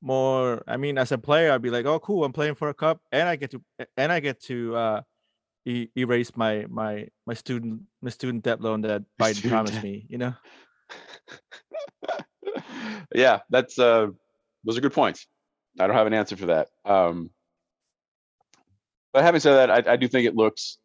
[0.00, 2.74] more i mean as a player i'd be like oh cool i'm playing for a
[2.74, 3.62] cup and i get to
[3.96, 5.00] and i get to uh
[5.64, 9.84] e- erase my my my student my student debt loan that biden promised debt.
[9.84, 10.34] me you know
[13.14, 14.08] yeah, that's uh,
[14.64, 15.26] those are good points.
[15.78, 16.68] I don't have an answer for that.
[16.84, 17.30] Um,
[19.12, 20.78] but having said that, I, I do think it looks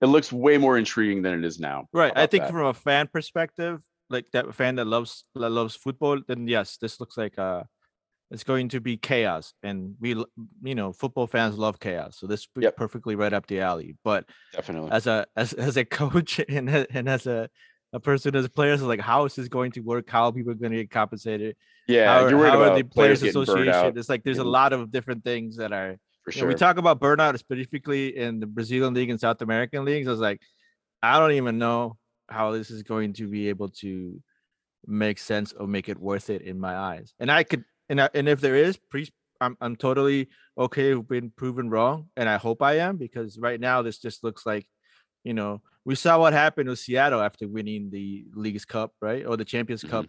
[0.00, 1.86] it looks way more intriguing than it is now.
[1.92, 2.12] Right.
[2.14, 2.52] I think that.
[2.52, 7.00] from a fan perspective, like that fan that loves that loves football, then yes, this
[7.00, 7.64] looks like uh
[8.30, 9.54] it's going to be chaos.
[9.62, 10.10] And we
[10.62, 12.18] you know, football fans love chaos.
[12.18, 12.76] So this Yep.
[12.76, 13.96] perfectly right up the alley.
[14.04, 14.90] But definitely.
[14.92, 17.48] as a as as a coach and and as a
[17.92, 20.10] a person as players, like how is this going to work?
[20.10, 21.56] How people are people going to get compensated?
[21.86, 23.98] yeah, how you're worried how about are the players, burned association?
[23.98, 26.48] It's like there's a lot of different things that are for you know, sure.
[26.48, 30.06] we talk about burnout specifically in the Brazilian league and South American leagues.
[30.06, 30.42] I was like,
[31.02, 31.96] I don't even know
[32.28, 34.20] how this is going to be able to
[34.86, 37.14] make sense or make it worth it in my eyes.
[37.18, 39.10] And I could, and I, and if there is, please,
[39.40, 43.60] I'm I'm totally okay with being proven wrong, and I hope I am because right
[43.60, 44.66] now this just looks like,
[45.24, 49.36] you know, we saw what happened with Seattle after winning the League's Cup, right, or
[49.36, 49.90] the Champions Mhm.
[49.90, 50.06] Cup,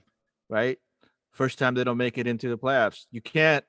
[0.50, 0.78] right.
[1.32, 3.06] First time they don't make it into the playoffs.
[3.12, 3.64] You can't.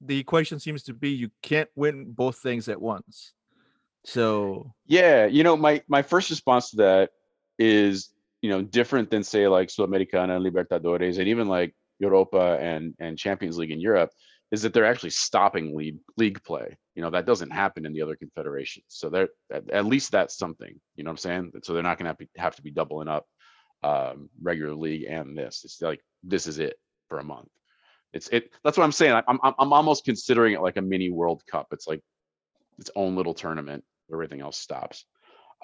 [0.00, 3.34] The equation seems to be you can't win both things at once.
[4.04, 7.10] So Yeah, you know, my my first response to that
[7.58, 13.18] is, you know, different than say like Sudamericana, Libertadores, and even like Europa and and
[13.18, 14.10] Champions League in Europe,
[14.50, 16.76] is that they're actually stopping league league play.
[16.94, 18.86] You know, that doesn't happen in the other confederations.
[18.88, 20.78] So they're at, at least that's something.
[20.96, 21.52] You know what I'm saying?
[21.62, 23.24] So they're not going to have, to be doubling up
[23.82, 25.62] um, regular league and this.
[25.64, 26.76] It's like this is it
[27.08, 27.48] for a month.
[28.12, 28.50] It's it.
[28.62, 29.22] That's what I'm saying.
[29.26, 31.68] I'm I'm I'm almost considering it like a mini World Cup.
[31.72, 32.02] It's like
[32.78, 35.06] its own little tournament where everything else stops.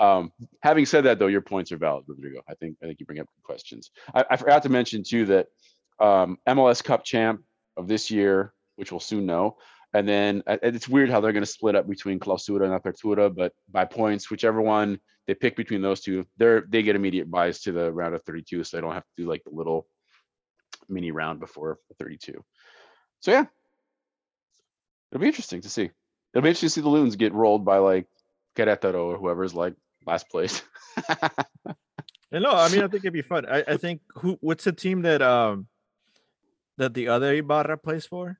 [0.00, 2.40] Um, having said that, though, your points are valid, Rodrigo.
[2.48, 3.90] I think I think you bring up good questions.
[4.14, 5.48] I, I forgot to mention too that
[6.00, 7.42] um, MLS Cup champ
[7.76, 9.56] of this year, which we'll soon know,
[9.94, 13.34] and then uh, it's weird how they're going to split up between Clausura and Apertura,
[13.34, 17.60] but by points, whichever one they pick between those two, they're they get immediate buys
[17.60, 19.86] to the round of 32, so they don't have to do like the little
[20.88, 22.42] mini round before 32.
[23.20, 23.44] So yeah,
[25.10, 25.90] it'll be interesting to see.
[26.34, 28.06] It'll be interesting to see the Loons get rolled by like
[28.56, 29.74] Querétaro or whoever's like
[30.06, 30.62] last place.
[32.30, 33.46] And no, I mean I think it'd be fun.
[33.46, 35.66] I, I think who what's the team that um
[36.78, 38.38] that the other Ibarra plays for?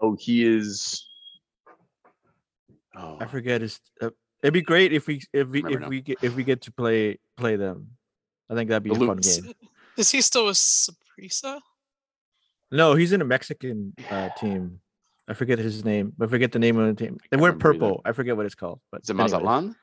[0.00, 1.06] oh, he is.
[2.96, 3.80] Oh, I forget his.
[4.00, 4.10] Uh,
[4.42, 5.88] it'd be great if we if we if now.
[5.88, 7.88] we get if we get to play play them.
[8.48, 9.52] I think that'd be The a fun game.
[9.96, 11.60] Is he still with Saprissa?
[12.70, 14.80] No, he's in a Mexican uh, team.
[15.26, 16.12] I forget his name.
[16.20, 17.18] I forget the name of the team.
[17.30, 17.78] They wear remember either.
[17.78, 18.02] purple.
[18.04, 18.80] I forget what it's called.
[18.92, 19.32] But Is it anyways.
[19.32, 19.76] Mazatlan?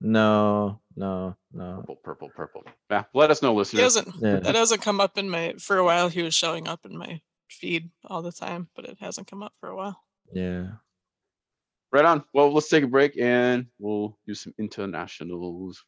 [0.00, 1.76] No, no, no.
[1.78, 2.62] Purple, purple, purple.
[2.90, 3.80] Yeah, let us know, listeners.
[3.80, 4.14] He listeners.
[4.14, 4.24] hasn't.
[4.24, 4.40] Yeah.
[4.40, 5.54] That hasn't come up in my.
[5.58, 7.20] For a while, he was showing up in my
[7.50, 10.00] feed all the time, but it hasn't come up for a while.
[10.32, 10.66] Yeah.
[11.90, 12.24] Right on.
[12.34, 15.84] Well, let's take a break and we'll do some internationals.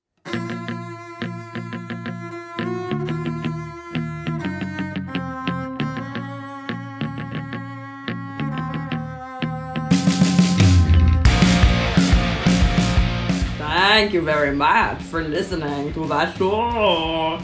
[14.01, 17.39] Thank you very much for listening to the show.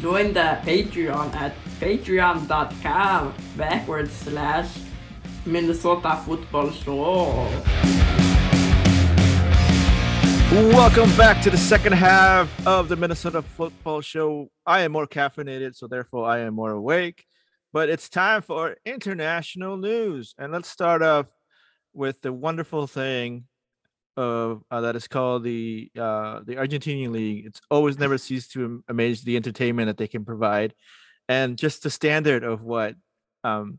[0.00, 4.68] Join the Patreon at patreon.com backwards slash
[5.44, 7.48] Minnesota Football Show.
[10.52, 14.48] Welcome back to the second half of the Minnesota Football Show.
[14.64, 17.24] I am more caffeinated, so therefore I am more awake.
[17.72, 21.26] But it's time for international news, and let's start off
[21.92, 23.46] with the wonderful thing
[24.16, 27.46] of uh, that is called the uh, the Argentinian League.
[27.46, 30.74] It's always never ceased to amaze the entertainment that they can provide,
[31.28, 32.94] and just the standard of what
[33.44, 33.78] um,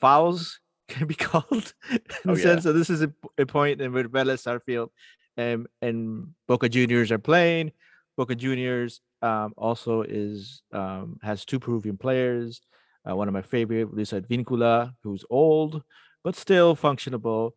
[0.00, 2.42] fouls can be called in Oh, the yeah.
[2.42, 4.90] sense that this is a, a point in which Vélez Sarsfield
[5.36, 7.72] and and Boca Juniors are playing.
[8.16, 12.60] Boca Juniors um, also is um, has two Peruvian players.
[13.08, 15.82] Uh, one of my favorite, Luis Advíncula, who's old
[16.22, 17.52] but still functionable.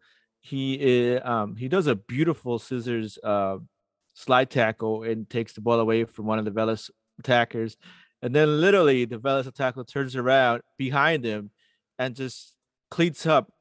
[0.46, 3.58] He is, um, he does a beautiful scissors uh,
[4.14, 6.89] slide tackle and takes the ball away from one of the Vélez
[7.20, 7.78] attackers,
[8.22, 11.50] and then literally the Vélez attacker turns around behind him
[11.98, 12.56] and just
[12.91, 13.52] cleats up.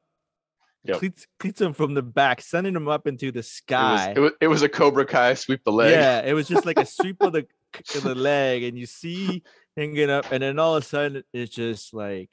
[0.85, 0.99] Yep.
[0.99, 4.13] Cleats, cleats him from the back, sending him up into the It was, sky.
[4.13, 5.91] it, was, it was a Cobra Kai sweep the leg.
[5.91, 7.47] Yeah, it was just like a sweep of the
[7.95, 9.41] of the leg, and you see
[9.77, 12.29] him get up, and then all of a sudden it's just like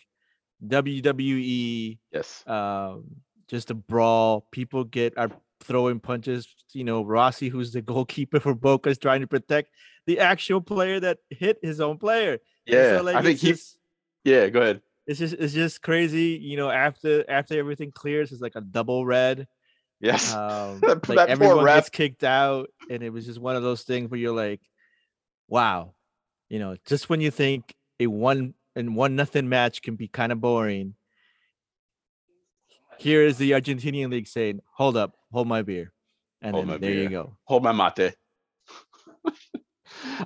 [0.67, 2.45] WWE, Yes.
[2.47, 3.05] um,
[3.51, 4.47] just a brawl.
[4.53, 5.31] People get are
[5.61, 6.47] throwing punches.
[6.73, 9.71] You know, Rossi, who's the goalkeeper for Boca, is trying to protect
[10.07, 12.39] the actual player that hit his own player.
[12.65, 12.99] Yeah.
[12.99, 13.49] so, like, I think it's he.
[13.51, 13.79] just,
[14.25, 14.49] Yeah.
[14.49, 14.81] Go ahead.
[15.07, 16.39] it's just it's just crazy.
[16.41, 19.47] You know, after after everything clears, it's like a double red.
[20.01, 20.33] Yes.
[20.33, 23.83] Um, That- like that everyone gets kicked out, and it was just one of those
[23.83, 24.61] things where you're like,
[25.49, 25.95] "Wow,"
[26.49, 30.33] you know, just when you think a one and one nothing match can be kind
[30.33, 30.95] of boring,
[33.01, 35.93] here is the Argentinian league saying, "Hold up, hold my beer,"
[36.43, 37.37] and Hold then there you go.
[37.45, 38.15] Hold my mate.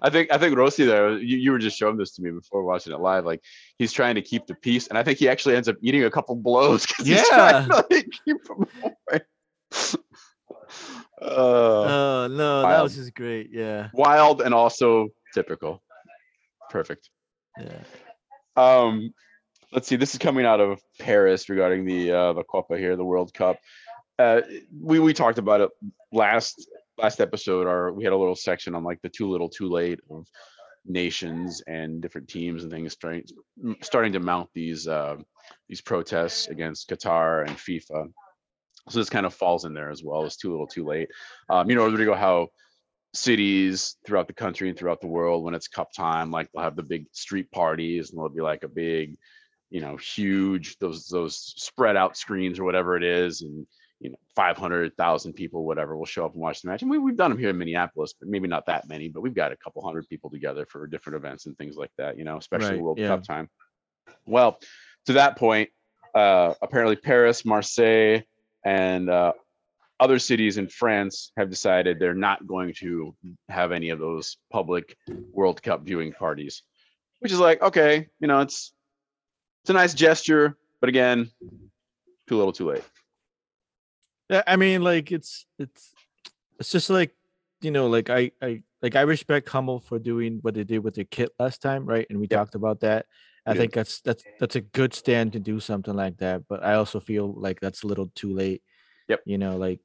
[0.02, 1.16] I think I think Rossi there.
[1.18, 3.24] You, you were just showing this to me before watching it live.
[3.24, 3.42] Like
[3.78, 6.10] he's trying to keep the peace, and I think he actually ends up eating a
[6.10, 9.20] couple blows because he's trying to like, keep him away.
[11.22, 13.48] Uh, Oh no, that was just great.
[13.50, 15.82] Yeah, wild and also typical.
[16.70, 17.08] Perfect.
[17.58, 17.82] yeah.
[18.56, 19.14] Um,
[19.74, 19.96] let's see.
[19.96, 23.58] This is coming out of Paris regarding the uh, the Copa here, the World Cup.
[24.18, 24.40] Uh,
[24.80, 25.70] we we talked about it
[26.12, 26.66] last
[26.96, 27.66] last episode.
[27.66, 30.26] Our we had a little section on like the too little, too late of
[30.86, 33.24] nations and different teams and things starting
[33.82, 35.16] starting to mount these uh,
[35.68, 38.12] these protests against Qatar and FIFA.
[38.88, 41.08] So this kind of falls in there as well as too little, too late.
[41.48, 42.48] Um, you know, Rodrigo, how
[43.14, 46.74] cities throughout the country and throughout the world when it's cup time like they'll have
[46.74, 49.16] the big street parties and there'll be like a big
[49.70, 53.66] you know huge those those spread out screens or whatever it is and
[54.00, 57.16] you know 500,000 people whatever will show up and watch the match and we, we've
[57.16, 59.82] done them here in Minneapolis but maybe not that many but we've got a couple
[59.84, 62.98] hundred people together for different events and things like that you know especially Right, World
[62.98, 63.08] yeah.
[63.08, 63.48] Cup time
[64.26, 64.58] well
[65.06, 65.70] to that point
[66.14, 68.20] uh apparently Paris Marseille
[68.64, 69.32] and uh
[70.00, 73.14] other cities in France have decided they're not going to
[73.48, 74.96] have any of those public
[75.32, 76.62] World Cup viewing parties,
[77.20, 78.72] which is like, okay, you know, it's
[79.64, 81.30] it's a nice gesture, but again,
[82.28, 82.82] too little, too late.
[84.28, 85.94] Yeah, I mean, like it's it's
[86.60, 87.14] it's just like
[87.62, 90.96] you know, like I I like I respect Hummel for doing what they did with
[90.96, 92.06] their kit last time, right?
[92.10, 92.38] And we Yep.
[92.38, 93.06] talked about that.
[93.46, 93.58] I did.
[93.60, 97.00] think that's that's that's a good stand to do something like that, but I also
[97.00, 98.62] feel like that's a little too late.
[99.08, 99.20] Yep.
[99.24, 99.80] You know, like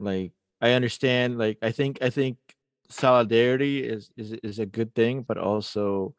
[0.00, 0.32] like
[0.62, 1.36] I understand.
[1.36, 2.38] Like I think I think
[2.88, 6.14] solidarity is is is a good thing, but also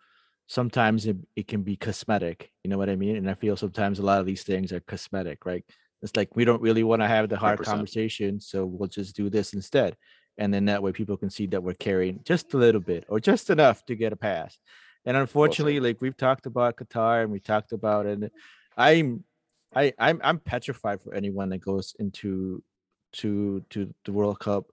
[0.53, 2.51] sometimes it, it can be cosmetic.
[2.63, 3.15] You know what I mean?
[3.15, 5.65] And I feel sometimes a lot of these things are cosmetic, right?
[6.03, 7.63] It's like we don't really want to have the hard 100%.
[7.63, 9.97] conversation, so we'll just do this instead.
[10.37, 13.19] And then that way people can see that we're carrying just a little bit or
[13.19, 14.59] just enough to get a pass.
[15.05, 18.29] And unfortunately, like we've talked about Qatar and we talked about and
[18.77, 19.23] I'm
[19.75, 22.63] I I'm I'm petrified for anyone that goes into
[23.13, 24.65] to to the World Cup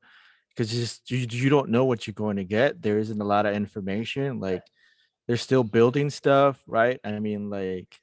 [0.50, 2.82] because just you you don't know what you're going to get.
[2.82, 4.40] There isn't a lot of information.
[4.40, 4.62] Like
[5.30, 6.98] they're still building stuff, right?
[7.04, 8.00] I mean, like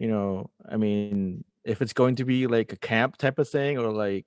[0.00, 3.78] you know, I mean, if it's going to be like a camp type of thing
[3.78, 4.26] or like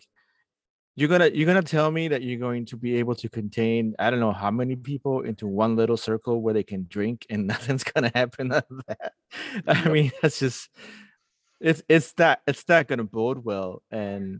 [0.95, 4.09] you're gonna you're gonna tell me that you're going to be able to contain I
[4.09, 7.83] don't know how many people into one little circle where they can drink and nothing's
[7.83, 9.11] gonna happen out of that.
[9.67, 10.69] I mean, that's just
[11.59, 14.39] it's it's that it's not gonna bode well and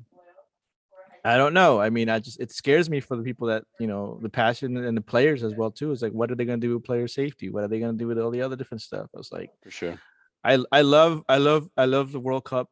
[1.28, 1.82] I don't know.
[1.82, 4.78] I mean, I just it scares me for the people that you know the passion
[4.78, 5.91] and the players as well too.
[5.91, 7.49] It's like, what are they gonna do with player safety?
[7.49, 9.07] What are they gonna do with all the other different stuff?
[9.13, 9.99] I was like, For sure.
[10.43, 12.69] I I love I love I love the World Cup.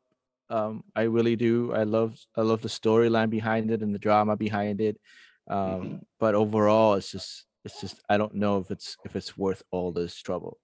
[0.49, 1.73] Um, I really do.
[1.73, 4.97] I love I love the storyline behind it and the drama behind it.
[5.49, 9.63] Um, but overall, it's just it's just I don't know if it's if it's worth
[9.71, 10.59] all this trouble.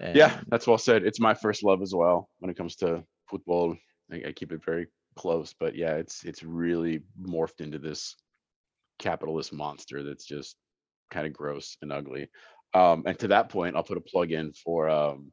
[0.00, 1.02] Yeah, And- that's well said.
[1.04, 3.76] It's my first love as well when it comes to football.
[4.12, 4.86] I, I keep it very
[5.16, 8.16] close, but yeah, it's it's really morphed into this
[8.98, 10.56] capitalist monster that's just
[11.10, 12.28] kind of gross and ugly.
[12.74, 15.32] Um, and to that point, I'll put a plug in for um,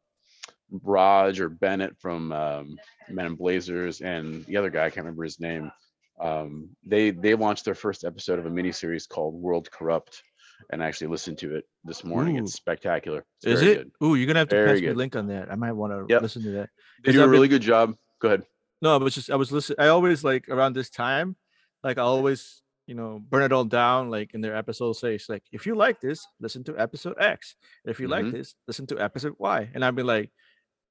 [0.72, 2.78] Roger Bennett from um,
[3.10, 5.72] Men in Blazers and the other guy, I can't remember his name.
[6.22, 10.22] Um, they they launched their first episode of a mini series called World Corrupt,
[10.72, 12.38] and I actually listened to it this morning.
[12.38, 12.44] Ooh.
[12.44, 13.26] It's spectacular.
[13.44, 13.78] It's Is it?
[13.78, 13.92] good.
[14.08, 15.52] Ooh, you're gonna have to Very pass me a link on that.
[15.52, 16.22] I might want to Yep.
[16.22, 16.70] listen to that.
[17.04, 17.96] They do a really been- good job.
[18.22, 18.46] Go ahead.
[18.84, 19.80] No, I was just I was listening.
[19.80, 21.36] I always like around this time,
[21.84, 24.10] like I always, you know, burn it all down.
[24.12, 27.56] Like in their episode says, like if you like this, listen to episode X.
[27.86, 28.34] If you like Mhm.
[28.34, 29.70] this, listen to episode Y.
[29.74, 30.30] And I'd be like,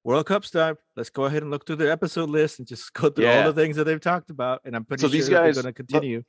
[0.05, 0.79] World Cup stuff.
[0.97, 3.61] Let's go ahead and look through the episode list and just go through all the
[3.61, 4.63] things that they've talked about.
[4.65, 6.23] And I'm pretty So sure these guys- they're going to continue.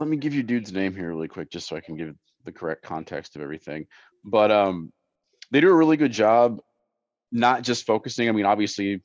[0.00, 2.12] let me give you dude's name here really quick just so I can give
[2.44, 3.86] the correct context of everything.
[4.24, 4.92] But um
[5.52, 6.58] they do a really good job
[7.30, 8.28] not just focusing.
[8.28, 9.02] I mean, obviously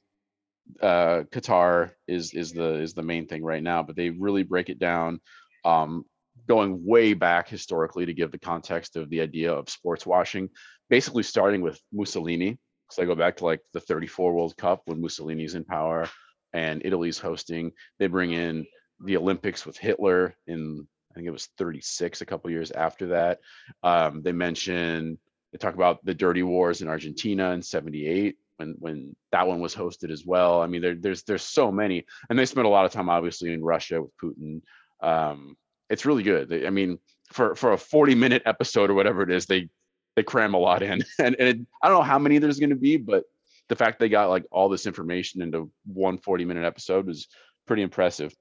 [0.82, 4.70] uh Qatar is is the is the main thing right now, but they really break
[4.70, 5.20] it down
[5.66, 6.06] um
[6.48, 10.50] going way back historically to give the context of the idea of sports washing,
[10.90, 12.58] basically starting with Mussolini.
[12.92, 16.10] So I go back to like the 34 World Cup when Mussolini's in power
[16.54, 17.72] and Italy's hosting.
[18.00, 18.66] They bring in
[19.06, 23.40] the Olympics with Hitler in I think it was 36 a couple years after that.
[23.84, 25.18] Um, they mention
[25.52, 29.74] they talk about the dirty wars in Argentina in 78 when when that one was
[29.74, 30.62] hosted as well.
[30.62, 33.54] I mean there, there's there's so many and they spent a lot of time obviously
[33.54, 34.62] in Russia with Putin.
[35.02, 35.56] Um,
[35.90, 36.50] it's really good.
[36.50, 37.00] They, I mean
[37.32, 39.70] for for a 40 minute episode or whatever it is they
[40.16, 42.72] they cram a lot in and, and it, I don't know how many there's going
[42.72, 43.24] to be but
[43.70, 47.28] the fact they got like all this information into one 40 minute episode was
[47.66, 48.36] pretty impressive.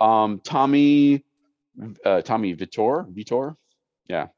[0.00, 1.24] Um, Tommy,
[2.04, 3.56] uh, Tommy Vietor, Vietor,
[4.08, 4.28] yeah.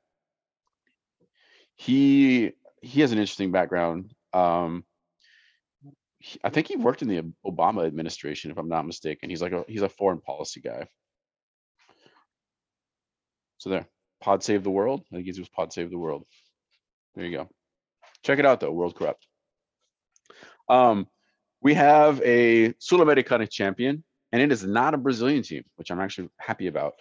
[1.76, 4.12] He he has an interesting background.
[4.32, 4.84] Um,
[6.22, 9.28] he- I think he worked in the Obama administration, if I'm not mistaken.
[9.30, 10.86] He's like a he's a foreign policy guy.
[13.58, 13.86] So there,
[14.20, 15.02] Pod Save the World.
[15.12, 16.24] I think he was Pod Save the World.
[17.14, 17.48] There you go.
[18.24, 19.26] Check it out though, World Corrupt.
[20.68, 21.06] Um,
[21.60, 26.28] we have a Sul-Americana champion, and it is not a Brazilian team, which I'm actually
[26.38, 26.94] happy about.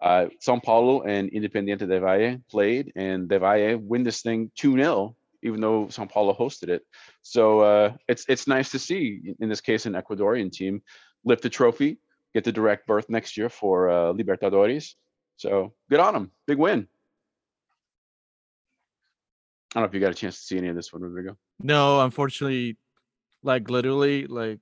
[0.00, 5.14] Uh, São Paulo and Independiente del Valle played, and Del Valle win this thing 2-0,
[5.46, 6.82] even though São Paulo hosted it.
[7.22, 10.82] So uh, it's it's nice to see, in this case, an Ecuadorian team
[11.24, 12.00] lift the trophy,
[12.34, 14.94] get the direct berth next year for uh, Libertadores.
[15.36, 16.88] So good on them, big win.
[19.74, 21.36] I don't know if you got a chance to see any of this one, Rodrigo.
[21.60, 22.76] No, unfortunately,
[23.42, 24.60] like literally, like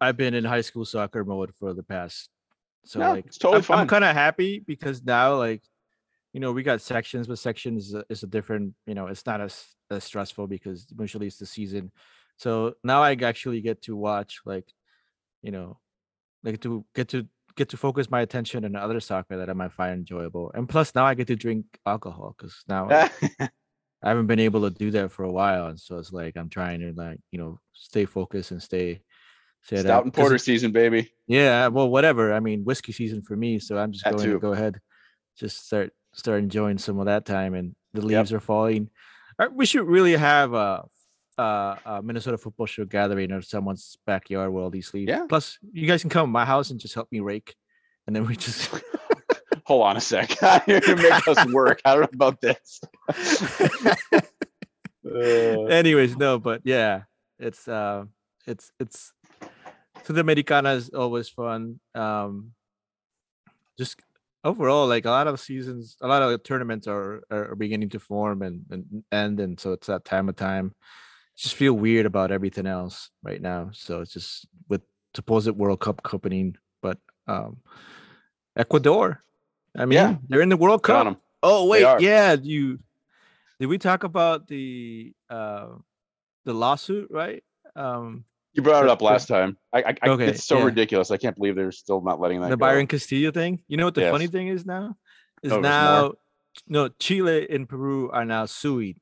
[0.00, 2.28] I've been in high school soccer mode for the past.
[2.84, 3.80] So No, like, it's totally I'm.
[3.80, 5.62] I'm kind of happy because now, like,
[6.34, 8.74] you know, we got sections, but sections is a, is a different.
[8.86, 11.92] You know, it's not as as stressful because usually it's the season.
[12.36, 14.66] So now I actually get to watch, like,
[15.42, 15.78] you know,
[16.42, 19.72] like to get to get to focus my attention on other soccer that I might
[19.72, 22.88] find enjoyable, and plus now I get to drink alcohol because now
[23.40, 23.48] I
[24.02, 26.80] haven't been able to do that for a while, and so it's like I'm trying
[26.80, 29.02] to like you know stay focused and stay.
[29.62, 31.12] stay Stout and porter season, baby.
[31.28, 32.34] Yeah, well, whatever.
[32.34, 34.80] I mean, whiskey season for me, so I'm just That going to go ahead,
[35.38, 38.08] just start start enjoying some of that time, and the Yep.
[38.08, 38.90] leaves are falling.
[39.38, 40.84] Uh, We should really have a,
[41.38, 45.08] a, a Minnesota football show gathering or someone's backyard with all these leaves.
[45.10, 45.26] Yeah.
[45.28, 47.54] Plus, you guys can come to my house and just help me rake,
[48.06, 48.70] and then we just.
[49.66, 50.36] Hold on a sec.
[50.66, 51.80] You're gonna make us work.
[51.86, 52.80] I don't know about this.
[55.06, 57.02] Uh, anyways no but yeah
[57.38, 58.04] it's uh
[58.46, 59.12] it's it's
[60.04, 62.52] Sudamericana is always fun um
[63.78, 64.00] just
[64.44, 68.42] overall like a lot of seasons a lot of tournaments are are beginning to form
[68.42, 70.74] and and end and so it's that time of time
[71.36, 74.82] just feel weird about everything else right now so it's just with
[75.14, 77.58] supposed World Cup opening, but um,
[78.56, 79.22] Ecuador.
[79.76, 80.16] I mean, Yeah.
[80.28, 81.18] they're in the World Cup.
[81.42, 82.36] Oh wait, yeah.
[82.40, 82.78] You
[83.60, 85.68] did we talk about the uh
[86.44, 87.42] the lawsuit, right?
[87.76, 88.24] Um
[88.54, 89.58] You brought it up last time.
[89.72, 90.64] I, I, I Okay, it's so yeah.
[90.64, 91.10] ridiculous.
[91.10, 92.60] I can't believe they're still not letting that the go.
[92.60, 93.62] Byron Castillo thing.
[93.66, 94.96] You know what the funny thing is now?
[95.42, 96.12] Is Oh, now
[96.68, 99.00] no Chile and Peru are now suing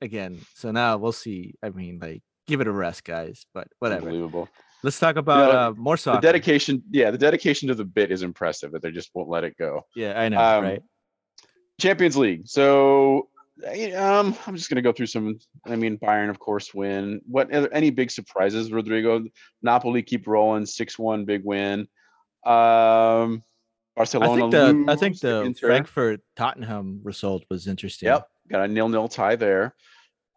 [0.00, 0.40] again.
[0.54, 1.54] So now we'll see.
[1.62, 3.44] I mean, like, give it a rest, guys.
[3.52, 4.06] But whatever.
[4.06, 4.48] Unbelievable.
[4.82, 8.22] Let's talk about know, uh, more The dedication, yeah, the dedication to the bit is
[8.22, 9.82] impressive that they just won't let it go.
[9.96, 10.82] Yeah, I know, Um, right?
[11.80, 12.46] Champions League.
[12.46, 13.28] So,
[13.62, 15.38] um, I'm just gonna go through some.
[15.66, 17.20] I mean, Bayern, of course, win.
[17.26, 19.24] What are there any big surprises, Rodrigo?
[19.62, 21.86] Napoli keep rolling, six one, big win.
[22.44, 23.42] Um,
[23.96, 24.32] Barcelona.
[24.34, 25.54] I think the I think the.
[25.60, 28.08] Frankfurt Tottenham result was interesting.
[28.08, 29.74] Yep, got a nil-nil tie there.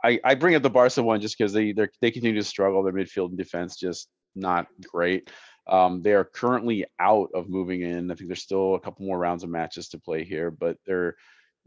[0.03, 2.83] I, I bring up the Barca one just because they they they continue to struggle.
[2.83, 5.31] Their midfield and defense just not great.
[5.67, 8.09] Um, they are currently out of moving in.
[8.09, 11.15] I think there's still a couple more rounds of matches to play here, but they're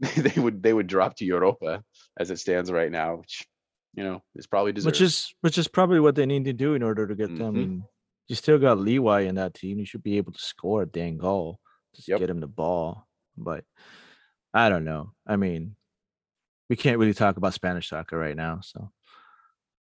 [0.15, 1.83] they would they would drop to Europa
[2.17, 3.45] as it stands right now, which
[3.93, 4.93] you know is probably deserved.
[4.93, 7.43] Which is which is probably what they need to do in order to get mm-hmm.
[7.43, 7.83] them.
[8.27, 9.77] You still got Lewy in that team.
[9.77, 11.59] You should be able to score a dang goal.
[11.95, 12.19] Just yep.
[12.19, 13.07] get him the ball.
[13.37, 13.63] But
[14.53, 15.11] I don't know.
[15.27, 15.75] I mean,
[16.69, 18.61] we can't really talk about Spanish soccer right now.
[18.63, 18.91] So,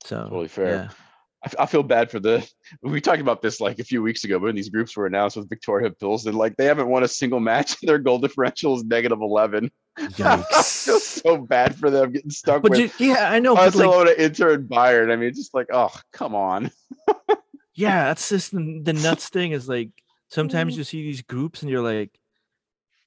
[0.04, 0.74] so totally fair.
[0.74, 0.88] Yeah.
[1.58, 2.48] I, feel bad for the
[2.82, 5.48] we talked about this like a few weeks ago when these groups were announced with
[5.48, 9.20] Viktoria Plzeň and like they haven't won a single match their goal differential is negative
[9.20, 10.84] 11 Yikes!
[10.84, 13.00] feel so bad for them getting stuck but with.
[13.00, 13.54] You, yeah, I know.
[13.54, 15.12] Barcelona, like, Inter, and Bayern.
[15.12, 16.70] I mean, just like, oh, come on.
[17.74, 19.52] yeah, that's just the, the nuts thing.
[19.52, 19.90] Is like
[20.28, 20.78] sometimes mm-hmm.
[20.78, 22.10] you see these groups and you're like,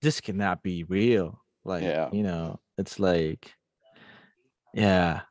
[0.02, 1.42] this cannot be real.
[1.64, 2.10] Like, yeah.
[2.12, 3.54] you know, it's like,
[4.74, 5.22] yeah,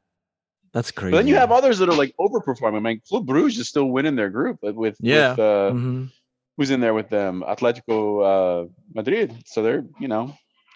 [0.72, 1.12] that's crazy.
[1.12, 2.76] But then you have others that are like overperforming.
[2.76, 5.30] I mean, Club Bruges is still winning their group with yeah.
[5.30, 6.04] With, uh, mm-hmm.
[6.56, 7.42] Who's in there with them?
[7.46, 9.34] Atletico uh, Madrid.
[9.46, 10.34] So they're you know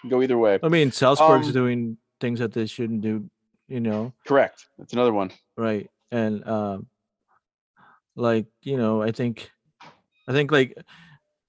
[0.09, 0.59] go either way.
[0.61, 3.29] I mean, Salzburg's Um, doing things that they shouldn't do,
[3.67, 4.65] you know, Correct.
[4.77, 5.31] That's another one.
[5.57, 5.89] right?
[6.11, 6.87] And um,
[8.15, 9.51] like you know, I think,
[10.27, 10.77] I think like,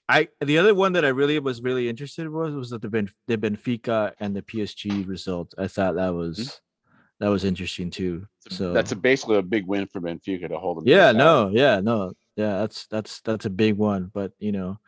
[0.08, 3.10] I the other one that I really was really interested was was that the ben,
[3.26, 5.54] the Benfica and the PSG result.
[5.58, 6.60] I thought that was
[7.20, 8.26] that was interesting too.
[8.50, 10.84] So That's a, basically a big win for Benfica to hold them.
[10.86, 14.10] yeah, no, yeah, no, yeah, that's that's that's a big one.
[14.12, 14.78] But you know,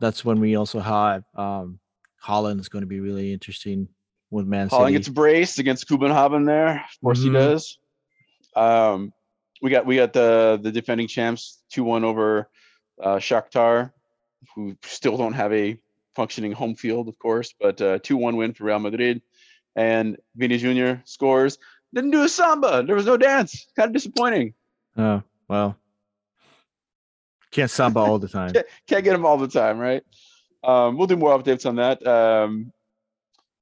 [0.00, 1.80] that's when we also have um
[2.26, 3.88] Haaland is going to be really interesting
[4.30, 4.92] with Man Haaland City.
[4.92, 6.84] gets braced against København there.
[6.92, 7.24] Of course Mhm.
[7.24, 7.78] he does.
[8.56, 9.12] Um,
[9.62, 12.48] we got we got the the defending champs two one over
[13.02, 13.92] uh, Shakhtar,
[14.54, 15.78] who still don't have a
[16.14, 19.20] functioning home field, of course, but uh, two one win for Real Madrid.
[19.76, 21.02] And Vini Jr.
[21.04, 21.58] scores.
[21.94, 22.82] Didn't do a samba.
[22.82, 23.66] There was no dance.
[23.76, 24.54] Kind of disappointing.
[24.96, 25.76] Oh well,
[27.52, 28.52] can't samba all the time.
[28.88, 30.02] Can't get him all the time, right?
[30.66, 32.04] Um, we'll do more updates on that.
[32.06, 32.72] Um,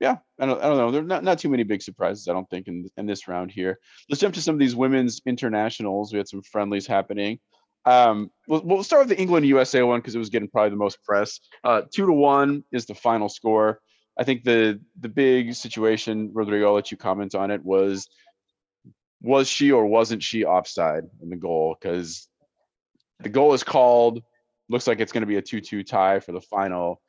[0.01, 0.91] yeah, I don't, I don't know.
[0.91, 3.79] There's not, not too many big surprises, I don't think, in, in this round here.
[4.09, 6.13] Let's jump to some of these women's internationals.
[6.13, 7.39] We had some friendlies happening.
[7.87, 10.77] Um, we'll, we'll start with the England USA one because it was getting probably the
[10.77, 11.41] most press.
[11.63, 13.81] Uh, two to one is the final score.
[14.19, 18.09] I think the the big situation, Rodrigo, I'll let you comment on it, was
[19.21, 21.77] was she or wasn't she offside in the goal?
[21.79, 22.29] Because
[23.21, 24.23] the goal is called.
[24.69, 27.01] Looks like it's going to be a 2-2 tie for the final.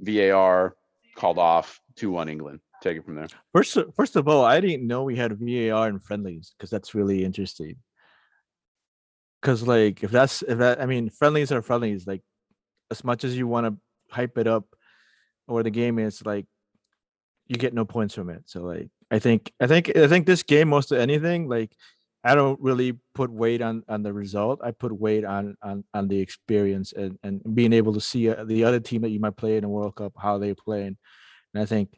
[0.00, 0.76] VAR
[1.16, 2.60] called off 2-1 England.
[2.82, 3.28] Take it from there.
[3.52, 7.24] First, first of all, I didn't know we had VAR in friendlies because that's really
[7.24, 7.76] interesting.
[9.40, 12.06] Because like, if that's if that, I mean, friendlies are friendlies.
[12.06, 12.22] Like,
[12.90, 14.66] as much as you want to hype it up,
[15.46, 16.46] or the game is like,
[17.46, 18.42] you get no points from it.
[18.46, 21.74] So like, I think, I think, I think this game, most of anything, like,
[22.24, 24.60] I don't really put weight on on the result.
[24.64, 28.44] I put weight on on on the experience and and being able to see uh,
[28.44, 30.86] the other team that you might play in a World Cup how they play.
[30.86, 30.96] And,
[31.52, 31.90] and I think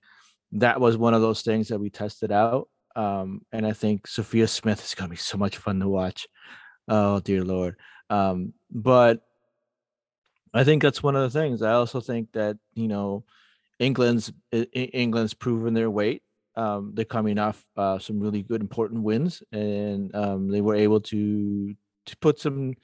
[0.52, 2.68] that was one of those things that we tested out.
[2.96, 6.26] Um, and I think Sophia Smith is going to be so much fun to watch.
[6.88, 7.76] Oh dear lord.
[8.10, 9.20] Um, but
[10.52, 11.62] I think that's one of the things.
[11.62, 13.24] I also think that you know
[13.78, 16.22] England's England's proven their weight.
[16.56, 21.00] Um, they're coming off uh, some really good important wins, and um, they were able
[21.02, 21.74] to
[22.06, 22.74] to put some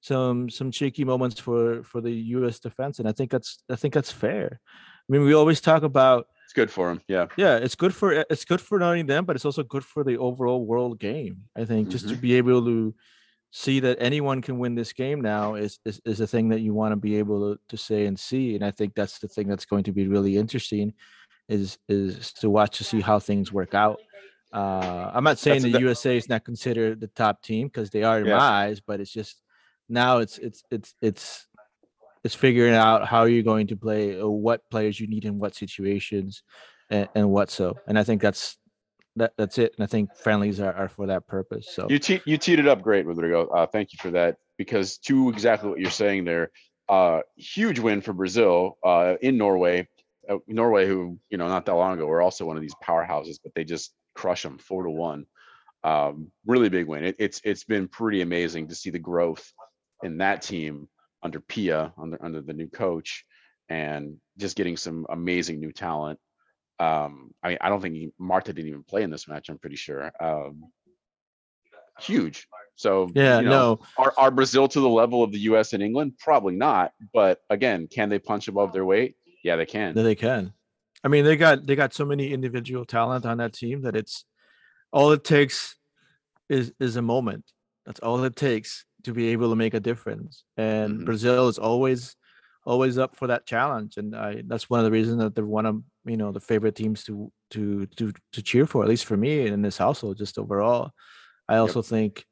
[0.00, 2.60] some some shaky moments for for the U.S.
[2.60, 4.60] defense, and I think that's I think that's fair.
[4.64, 7.02] I mean, we always talk about It's good for them.
[7.08, 7.26] Yeah.
[7.36, 10.04] yeah it's good for it's good for not only them but it's also good for
[10.04, 12.20] the overall world game i think just to Mhm.
[12.20, 12.94] be able to
[13.52, 16.74] see that anyone can win this game now is is, is a thing that you
[16.74, 19.48] want to be able to, to say and see and i think that's the thing
[19.48, 20.92] that's going to be really interesting
[21.48, 23.98] is is to watch to see how things work out
[24.52, 27.90] uh i'm not saying That's- the that- usa is not considered the top team because
[27.90, 28.36] they are in Yeah.
[28.38, 29.40] my eyes but it's just
[29.88, 31.46] now it's it's it's it's
[32.24, 35.54] it's figuring out how you're going to play or what players you need in what
[35.54, 36.42] situations
[36.90, 38.56] and, and what so and i think that's
[39.16, 42.22] that that's it and i think friendlies are, are for that purpose so You te-
[42.24, 43.46] you teed it up great, with Rodrigo.
[43.48, 46.50] Uh, thank you for that because to exactly what you're saying there,
[46.88, 49.88] uh, huge win for Brazil uh, in Norway.
[50.28, 53.38] Uh, Norway, who you know not that long ago were also one of these powerhouses,
[53.42, 55.26] but they just crush them four to one.
[55.84, 57.04] Um, really big win.
[57.04, 59.52] It, it's it's been pretty amazing to see the growth
[60.02, 60.88] in that team
[61.22, 63.24] under Pia under under the new coach,
[63.68, 66.18] and just getting some amazing new talent.
[66.80, 69.48] Um, I mean, I don't think he, Marta didn't even play in this match.
[69.48, 70.12] I'm pretty sure.
[70.20, 70.70] Um,
[72.00, 72.46] huge.
[72.76, 75.82] So yeah you know, no are, are Brazil to the level of the US and
[75.82, 76.14] England?
[76.18, 76.92] Probably not.
[77.12, 79.16] But again, can they punch above their weight?
[79.42, 79.94] Yeah, they can.
[79.94, 80.52] that they can.
[81.04, 84.24] I mean they got they got so many individual talent on that team that it's
[84.92, 85.76] all it takes
[86.48, 87.44] is is a moment.
[87.86, 90.44] That's all it takes to be able to make a difference.
[90.56, 91.04] And Mhm.
[91.04, 92.16] brazil is always
[92.66, 93.96] always up for that challenge.
[93.96, 96.74] And i that's one of the reasons that they're one of you know the favorite
[96.74, 100.18] teams to to to to cheer for at least for me and in this household
[100.18, 100.90] just overall.
[101.48, 102.26] I also think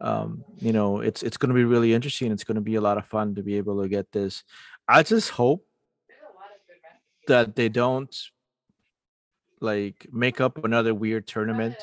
[0.00, 2.32] um you know it's it's going to be really interesting.
[2.32, 4.42] It's going to be a lot of fun to be able to get this.
[4.88, 5.64] I just hope
[7.28, 8.14] that they don't
[9.60, 11.76] like make up another weird tournament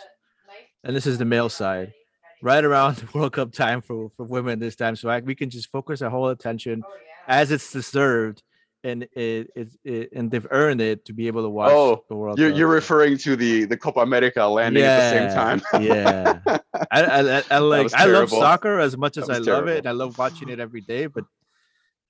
[0.83, 1.93] and this is the male side
[2.41, 5.49] right around the world cup time for for women this time so I, we can
[5.49, 6.93] just focus our whole attention oh,
[7.27, 8.43] as it's deserved
[8.83, 12.15] and it, it, it and they've earned it to be able to watch Oh, the
[12.15, 12.59] world You're, Cup.
[12.59, 15.83] you're referring to the the Copa America landing at the same time.
[15.83, 16.39] yeah.
[16.91, 19.67] I, I, I, I like I love soccer as much as That I was love
[19.67, 19.87] it and.
[19.87, 21.23] I love watching it every day, but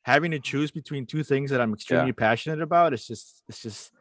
[0.06, 3.92] having to choose between two things that I'm extremely passionate about, it's just it's just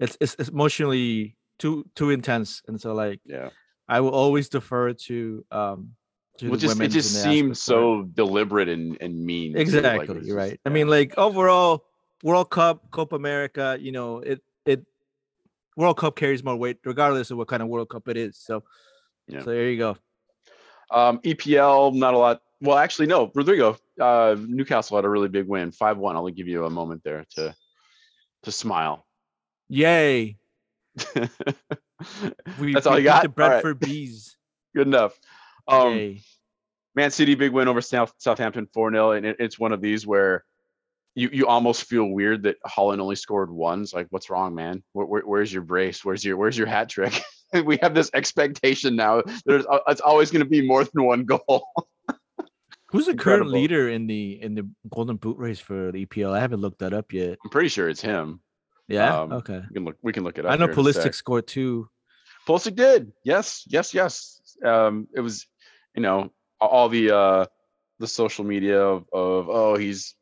[0.00, 2.60] it's it's, it's emotionally too too intense.
[2.66, 3.50] And so like yeah.
[3.88, 5.94] I will always defer to um
[6.38, 9.14] to Well, the just it just and the seems aspect of so deliberate and, and
[9.24, 9.52] mean.
[9.52, 10.58] too, like, exactly just- right.
[10.66, 11.84] I mean like overall
[12.24, 14.84] World Cup, Copa America, you know, it it
[15.76, 18.36] World Cup carries more weight regardless of what kind of World Cup it is.
[18.36, 18.64] So
[19.28, 19.42] Yeah.
[19.44, 19.96] so there you go.
[20.90, 22.42] Um, EPL, not a lot.
[22.60, 23.30] Well, actually, no.
[23.34, 26.16] Rodrigo, uh, Newcastle had a really big win, five one.
[26.16, 27.54] I'll give you a moment there to
[28.44, 29.06] to smile.
[29.68, 30.36] Yay.
[32.60, 33.34] We, That's all we you got?
[33.34, 33.80] The All right.
[33.80, 34.36] Bees.
[34.76, 35.18] Good enough.
[35.66, 36.22] Um, Yay.
[36.94, 40.44] Man City big win over South, Southampton 4-0 and it, it's one of these where
[41.14, 43.50] you you almost feel weird that Haaland only scored.
[43.52, 44.82] It's like what's wrong, man?
[44.92, 46.04] Where, where, where's your brace?
[46.04, 47.20] Where's your where's your hat trick?
[47.64, 49.22] we have this expectation now.
[49.44, 51.66] There's uh, it's always going to be more than one goal.
[52.90, 56.32] Who's the current leader in the in the Golden Boot race for the EPL?
[56.32, 57.38] I haven't looked that up yet.
[57.44, 58.40] I'm pretty sure it's him.
[58.88, 59.20] Yeah.
[59.20, 59.62] Um, okay.
[59.68, 60.52] We can look we can look it up.
[60.52, 61.04] I know here in a sec.
[61.04, 61.88] Pulisic scored two.
[62.46, 63.12] Pulisic did.
[63.24, 64.40] Yes, yes, yes.
[64.64, 65.46] Um, it was,
[65.94, 67.46] you know, all the uh
[67.98, 70.14] the social media of, of oh he's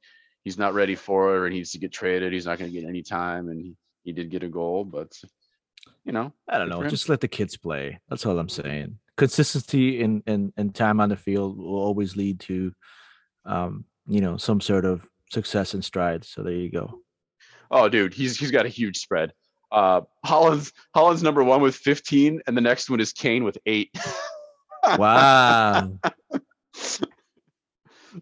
[0.43, 2.33] he's not ready for it and he needs to get traded.
[2.33, 5.13] He's not going to get any time, and he, he did get a goal, but
[6.05, 6.87] you know, I don't know.
[6.89, 8.01] Just let the kids play.
[8.09, 8.99] That's all I'm saying.
[9.17, 12.73] Consistency and and and time on the field will always lead to,
[13.45, 16.29] um, you know, some sort of success and strides.
[16.29, 17.01] So there you go.
[17.71, 19.33] oh dude, he's he's got a huge spread.
[19.73, 23.91] Uh, Haaland's Haaland's number one with 15, and the next one is Kane with eight.
[24.97, 25.99] Wow.
[26.33, 26.41] all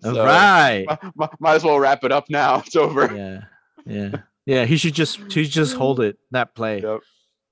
[0.03, 0.87] So, right.
[0.89, 2.63] mi- mi- might as well wrap it up now.
[2.67, 3.15] It's over.
[3.15, 3.41] Yeah.
[3.87, 4.17] Yeah.
[4.47, 4.65] Yeah.
[4.65, 6.17] He should just he should just hold it.
[6.33, 6.81] That play.
[6.81, 7.01] Yep.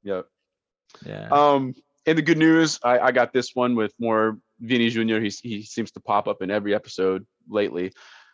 [0.05, 0.27] Yep.
[1.07, 1.29] Yeah.
[1.31, 1.75] Um,
[2.07, 5.19] and the good news, I, I got this one with more Vini Jr.
[5.19, 7.93] He he seems to pop up in every episode lately.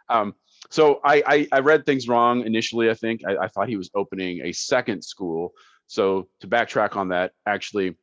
[0.09, 0.35] Um,
[0.70, 2.90] so I, I I read things wrong initially.
[2.90, 5.53] I think I, I thought he was opening a second school.
[5.86, 7.97] So to backtrack on that, actually,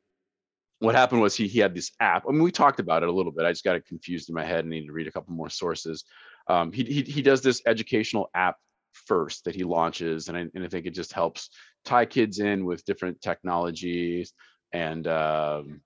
[0.79, 2.25] what happened was he he had this app.
[2.27, 3.45] I mean, we talked about it a little bit.
[3.45, 5.49] I just got it confused in my head and needed to read a couple more
[5.49, 6.03] sources.
[6.47, 8.57] Um, he he he does this educational app
[8.93, 11.49] first that he launches, and I, and I think it just helps
[11.83, 14.33] tie kids in with different technologies
[14.75, 15.81] and um,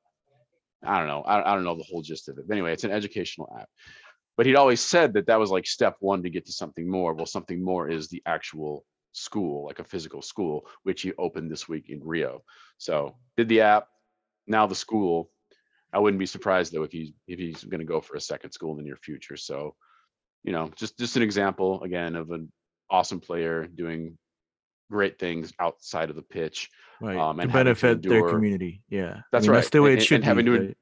[0.83, 1.21] I don't know.
[1.21, 2.47] I, I don't know the whole gist of it.
[2.47, 3.69] But anyway, it's an educational app.
[4.35, 7.13] But he'd always said that that was like step one to get to something more.
[7.13, 11.69] Well, something more is the actual school, like a physical school, which he opened this
[11.69, 12.41] week in Rio.
[12.77, 13.87] So did the app,
[14.47, 15.29] now the school.
[15.93, 18.51] I wouldn't be surprised though if he's if he's going to go for a second
[18.51, 19.37] school in the near future.
[19.37, 19.75] So,
[20.43, 22.51] you know, just just an example again of an
[22.89, 24.17] awesome player doing
[24.91, 26.69] great things outside of the pitch.
[27.01, 27.17] right.
[27.17, 28.81] um, and to benefit their endure- community.
[28.89, 29.17] Yeah.
[29.17, 29.57] I That's mean, right.
[29.57, 30.51] That's the way And- it should and having be.
[30.51, 30.77] to right?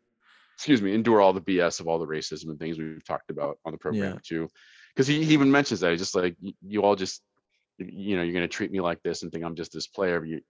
[0.55, 3.59] excuse me, endure all the BS of all the racism and things we've talked about
[3.65, 4.19] on the program Yeah.
[4.23, 4.49] too.
[4.95, 7.21] Because he, he even mentions that he's just like "Y- you all just
[7.77, 10.25] you know you're gonna treat me like this and think I'm just this player.
[10.25, 10.41] You,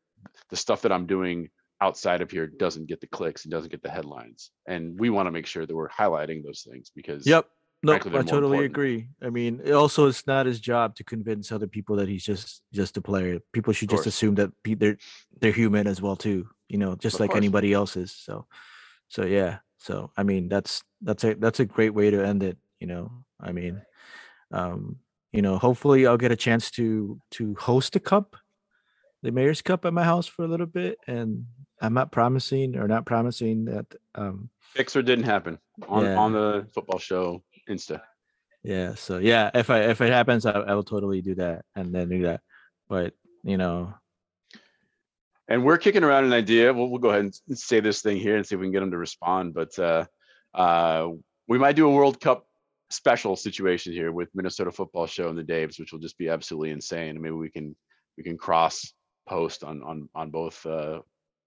[0.50, 1.50] the stuff that I'm doing
[1.82, 4.52] outside of here doesn't get the clicks and doesn't get the headlines.
[4.66, 7.46] And we want to make sure that we're highlighting those things because Yep.
[7.88, 8.26] No, I totally
[8.58, 8.66] important.
[8.66, 9.08] agree.
[9.22, 12.62] I mean, it also it's not his job to convince other people that he's just
[12.74, 13.40] just a player.
[13.54, 14.98] People should just assume that they're
[15.40, 16.48] they're human as well too.
[16.70, 17.38] You know, just Of like course.
[17.38, 18.12] anybody else is.
[18.12, 18.46] So,
[19.08, 19.60] so yeah.
[19.78, 22.58] So I mean, that's that's a that's a great way to end it.
[22.80, 23.82] You know, I mean,
[24.52, 24.98] um,
[25.32, 28.36] you know, hopefully I'll get a chance to to host a cup,
[29.24, 31.46] the Mayor's Cup at my house for a little bit, and
[31.82, 33.86] I'm not promising or not promising that
[34.16, 36.18] um Fixer didn't happen on Yeah.
[36.18, 38.02] on the football show Insta.
[38.64, 38.96] Yeah.
[38.96, 42.10] So yeah, if I if it happens, I, I will totally do that and then
[42.10, 42.42] do that.
[42.90, 43.14] But
[43.44, 43.94] you know,
[45.48, 46.74] And we're kicking around an idea.
[46.74, 48.82] We'll, we'll go ahead and say this thing here and see if we can get
[48.82, 49.54] them to respond.
[49.54, 50.06] But uh,
[50.54, 51.10] uh,
[51.48, 52.46] we might do a World Cup
[52.90, 56.72] special situation here with Minnesota Football Show and the Daves, which will just be absolutely
[56.72, 57.12] insane.
[57.12, 57.76] And maybe we can
[58.18, 58.94] we can cross
[59.28, 61.00] post on on on both uh,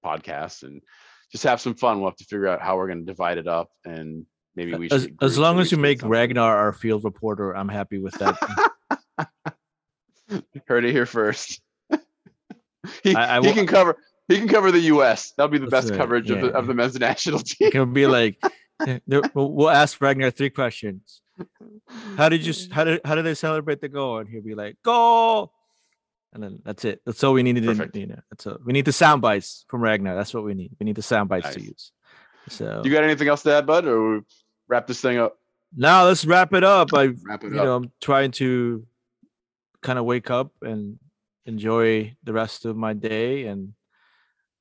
[0.05, 0.80] podcasts and
[1.30, 2.01] just have some fun.
[2.01, 4.24] We'll have to figure out how we're going to divide it up and
[4.56, 6.10] maybe we as should as long as you make something.
[6.10, 8.36] Ragnar our field reporter, I'm happy with that.
[10.66, 11.60] Heard it here first.
[13.02, 13.97] he, I- I he can cover.
[14.28, 15.32] He can cover the U.S.
[15.36, 16.52] That'll be the best right, coverage of, the, yeah.
[16.52, 17.66] of the men's national team.
[17.66, 18.39] it can be like,
[18.86, 19.01] eh,
[19.35, 21.20] we'll, we'll ask Ragnar three questions.
[22.16, 22.55] How did you?
[22.70, 24.18] How did how did they celebrate the goal?
[24.18, 25.52] And he'll be like, goal.
[26.32, 27.01] And then that's it.
[27.05, 27.64] That's all we needed.
[27.64, 27.94] Perfect.
[27.94, 28.59] To, you know, that's all.
[28.64, 30.14] We need the sound bites from Ragnar.
[30.14, 30.77] That's what we need.
[30.78, 31.90] We need the sound bites to use.
[32.48, 34.20] So You got anything else to add, bud, or we
[34.70, 35.36] wrap this thing up?
[35.76, 36.88] now let's wrap it up.
[36.94, 37.64] I Wrap it you up.
[37.64, 38.86] know, I'm trying to
[39.82, 40.98] kind of wake up and
[41.47, 43.47] enjoy the rest of my day.
[43.47, 43.72] And,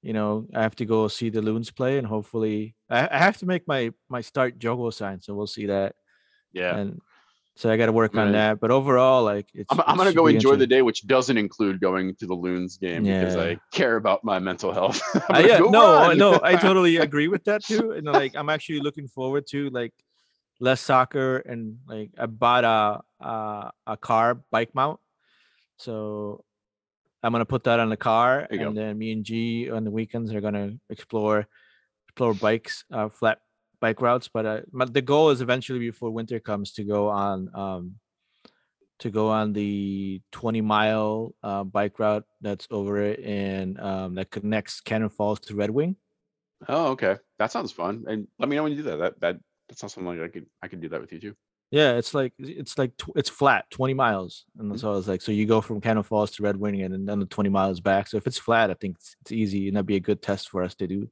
[0.02, 3.38] you know, I have to go see the loons play and hopefully I, I have
[3.40, 5.20] to make my, my start Jogo sign.
[5.22, 5.96] So we'll see that.
[6.54, 7.02] yeah, And
[7.56, 8.60] so I got to work I'm on that.
[8.60, 12.16] But overall, like it's, I'm, I'm gonna go enjoy the day, which doesn't include going
[12.16, 15.02] to the Loons game because I care about my mental health.
[15.30, 17.92] Uh, yeah, no, no, I totally agree with that too.
[17.92, 19.94] And like, I'm actually looking forward to like
[20.60, 25.00] less soccer and like I bought a a, a car bike mount,
[25.78, 26.44] so
[27.22, 28.74] I'm gonna put that on the car, and go.
[28.74, 31.48] then me and G on the weekends are gonna explore
[32.08, 33.40] explore bikes, uh, flat
[33.80, 34.30] bike routes.
[34.34, 37.96] But uh, my, the goal is eventually before winter comes to go on um
[39.00, 44.82] to go on the 20 mile uh, bike route that's over in um, that connects
[44.82, 45.96] Cannon Falls to Red Wing.
[46.68, 48.04] Oh, okay, that sounds fun.
[48.10, 48.98] And let me know when you do that.
[48.98, 49.38] That that
[49.70, 51.36] that sounds something like I could I could do that with you too.
[51.72, 54.80] Yeah, it's like it's like tw- it's flat, 20 miles, and Mhm.
[54.80, 57.26] so was like so you go from Cannon Falls to Red Wing and then the
[57.26, 58.08] 20 miles back.
[58.08, 60.50] So if it's flat, I think it's, it's easy, and that'd be a good test
[60.50, 61.10] for us to do.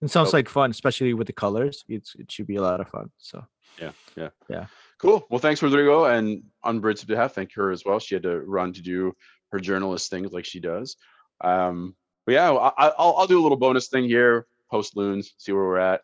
[0.00, 1.84] It sounds like fun, especially with the colors.
[1.88, 3.10] It's it should be a lot of fun.
[3.18, 3.44] So
[3.80, 4.66] Yeah, yeah, Yeah.
[5.00, 5.24] Cool.
[5.30, 7.98] Well, thanks, Rodrigo, and on Bridget's behalf, thank her as well.
[8.00, 9.14] She had to run to do
[9.52, 10.96] her journalist things like she does.
[11.40, 11.94] Um,
[12.26, 15.52] but yeah, I, I- I'll I'll do a little bonus thing here, post loons, see
[15.52, 16.00] where we're at.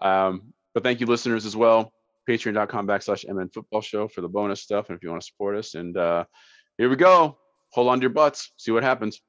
[0.00, 1.92] Um, but thank you, listeners, as well.
[2.28, 5.56] Patreon.com backslash MN Football Show for the bonus stuff, and if you want to support
[5.56, 5.74] us.
[5.74, 6.24] And uh,
[6.78, 7.38] here we go.
[7.72, 8.52] Hold on to your butts.
[8.56, 9.20] See what happens.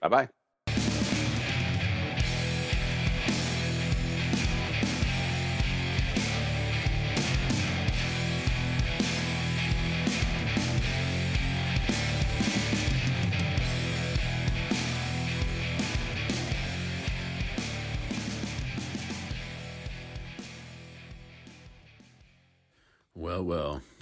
[0.00, 0.28] Bye bye.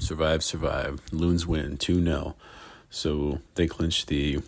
[0.05, 1.01] Survive, survive.
[1.13, 2.37] Loons win 2 0.
[2.91, 4.41] So they clinch the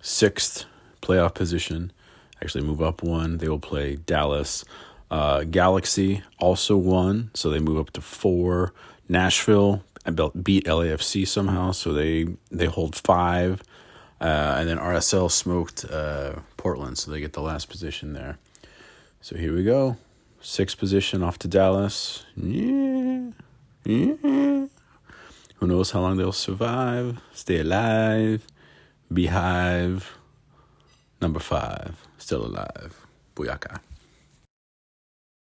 [0.00, 0.66] sixth
[1.02, 1.92] playoff position,
[2.42, 3.38] actually move up one.
[3.38, 4.64] They will play Dallas.
[5.10, 8.72] Uh, Galaxy also won, so they move up to four.
[9.08, 9.82] Nashville
[10.42, 13.62] beat LAFC somehow, so they, they hold five.
[14.20, 18.38] Uh, and then RSL smoked uh, Portland, so they get the last position there.
[19.20, 19.96] So here we go.
[20.40, 22.24] Sixth position off to Dallas.
[22.36, 23.30] Yeah.
[23.84, 24.66] Yeah.
[25.60, 28.46] Who knows how long they'll survive, stay alive,
[29.12, 30.16] beehive.
[31.20, 33.06] Number five, still alive.
[33.36, 33.80] Booyaka.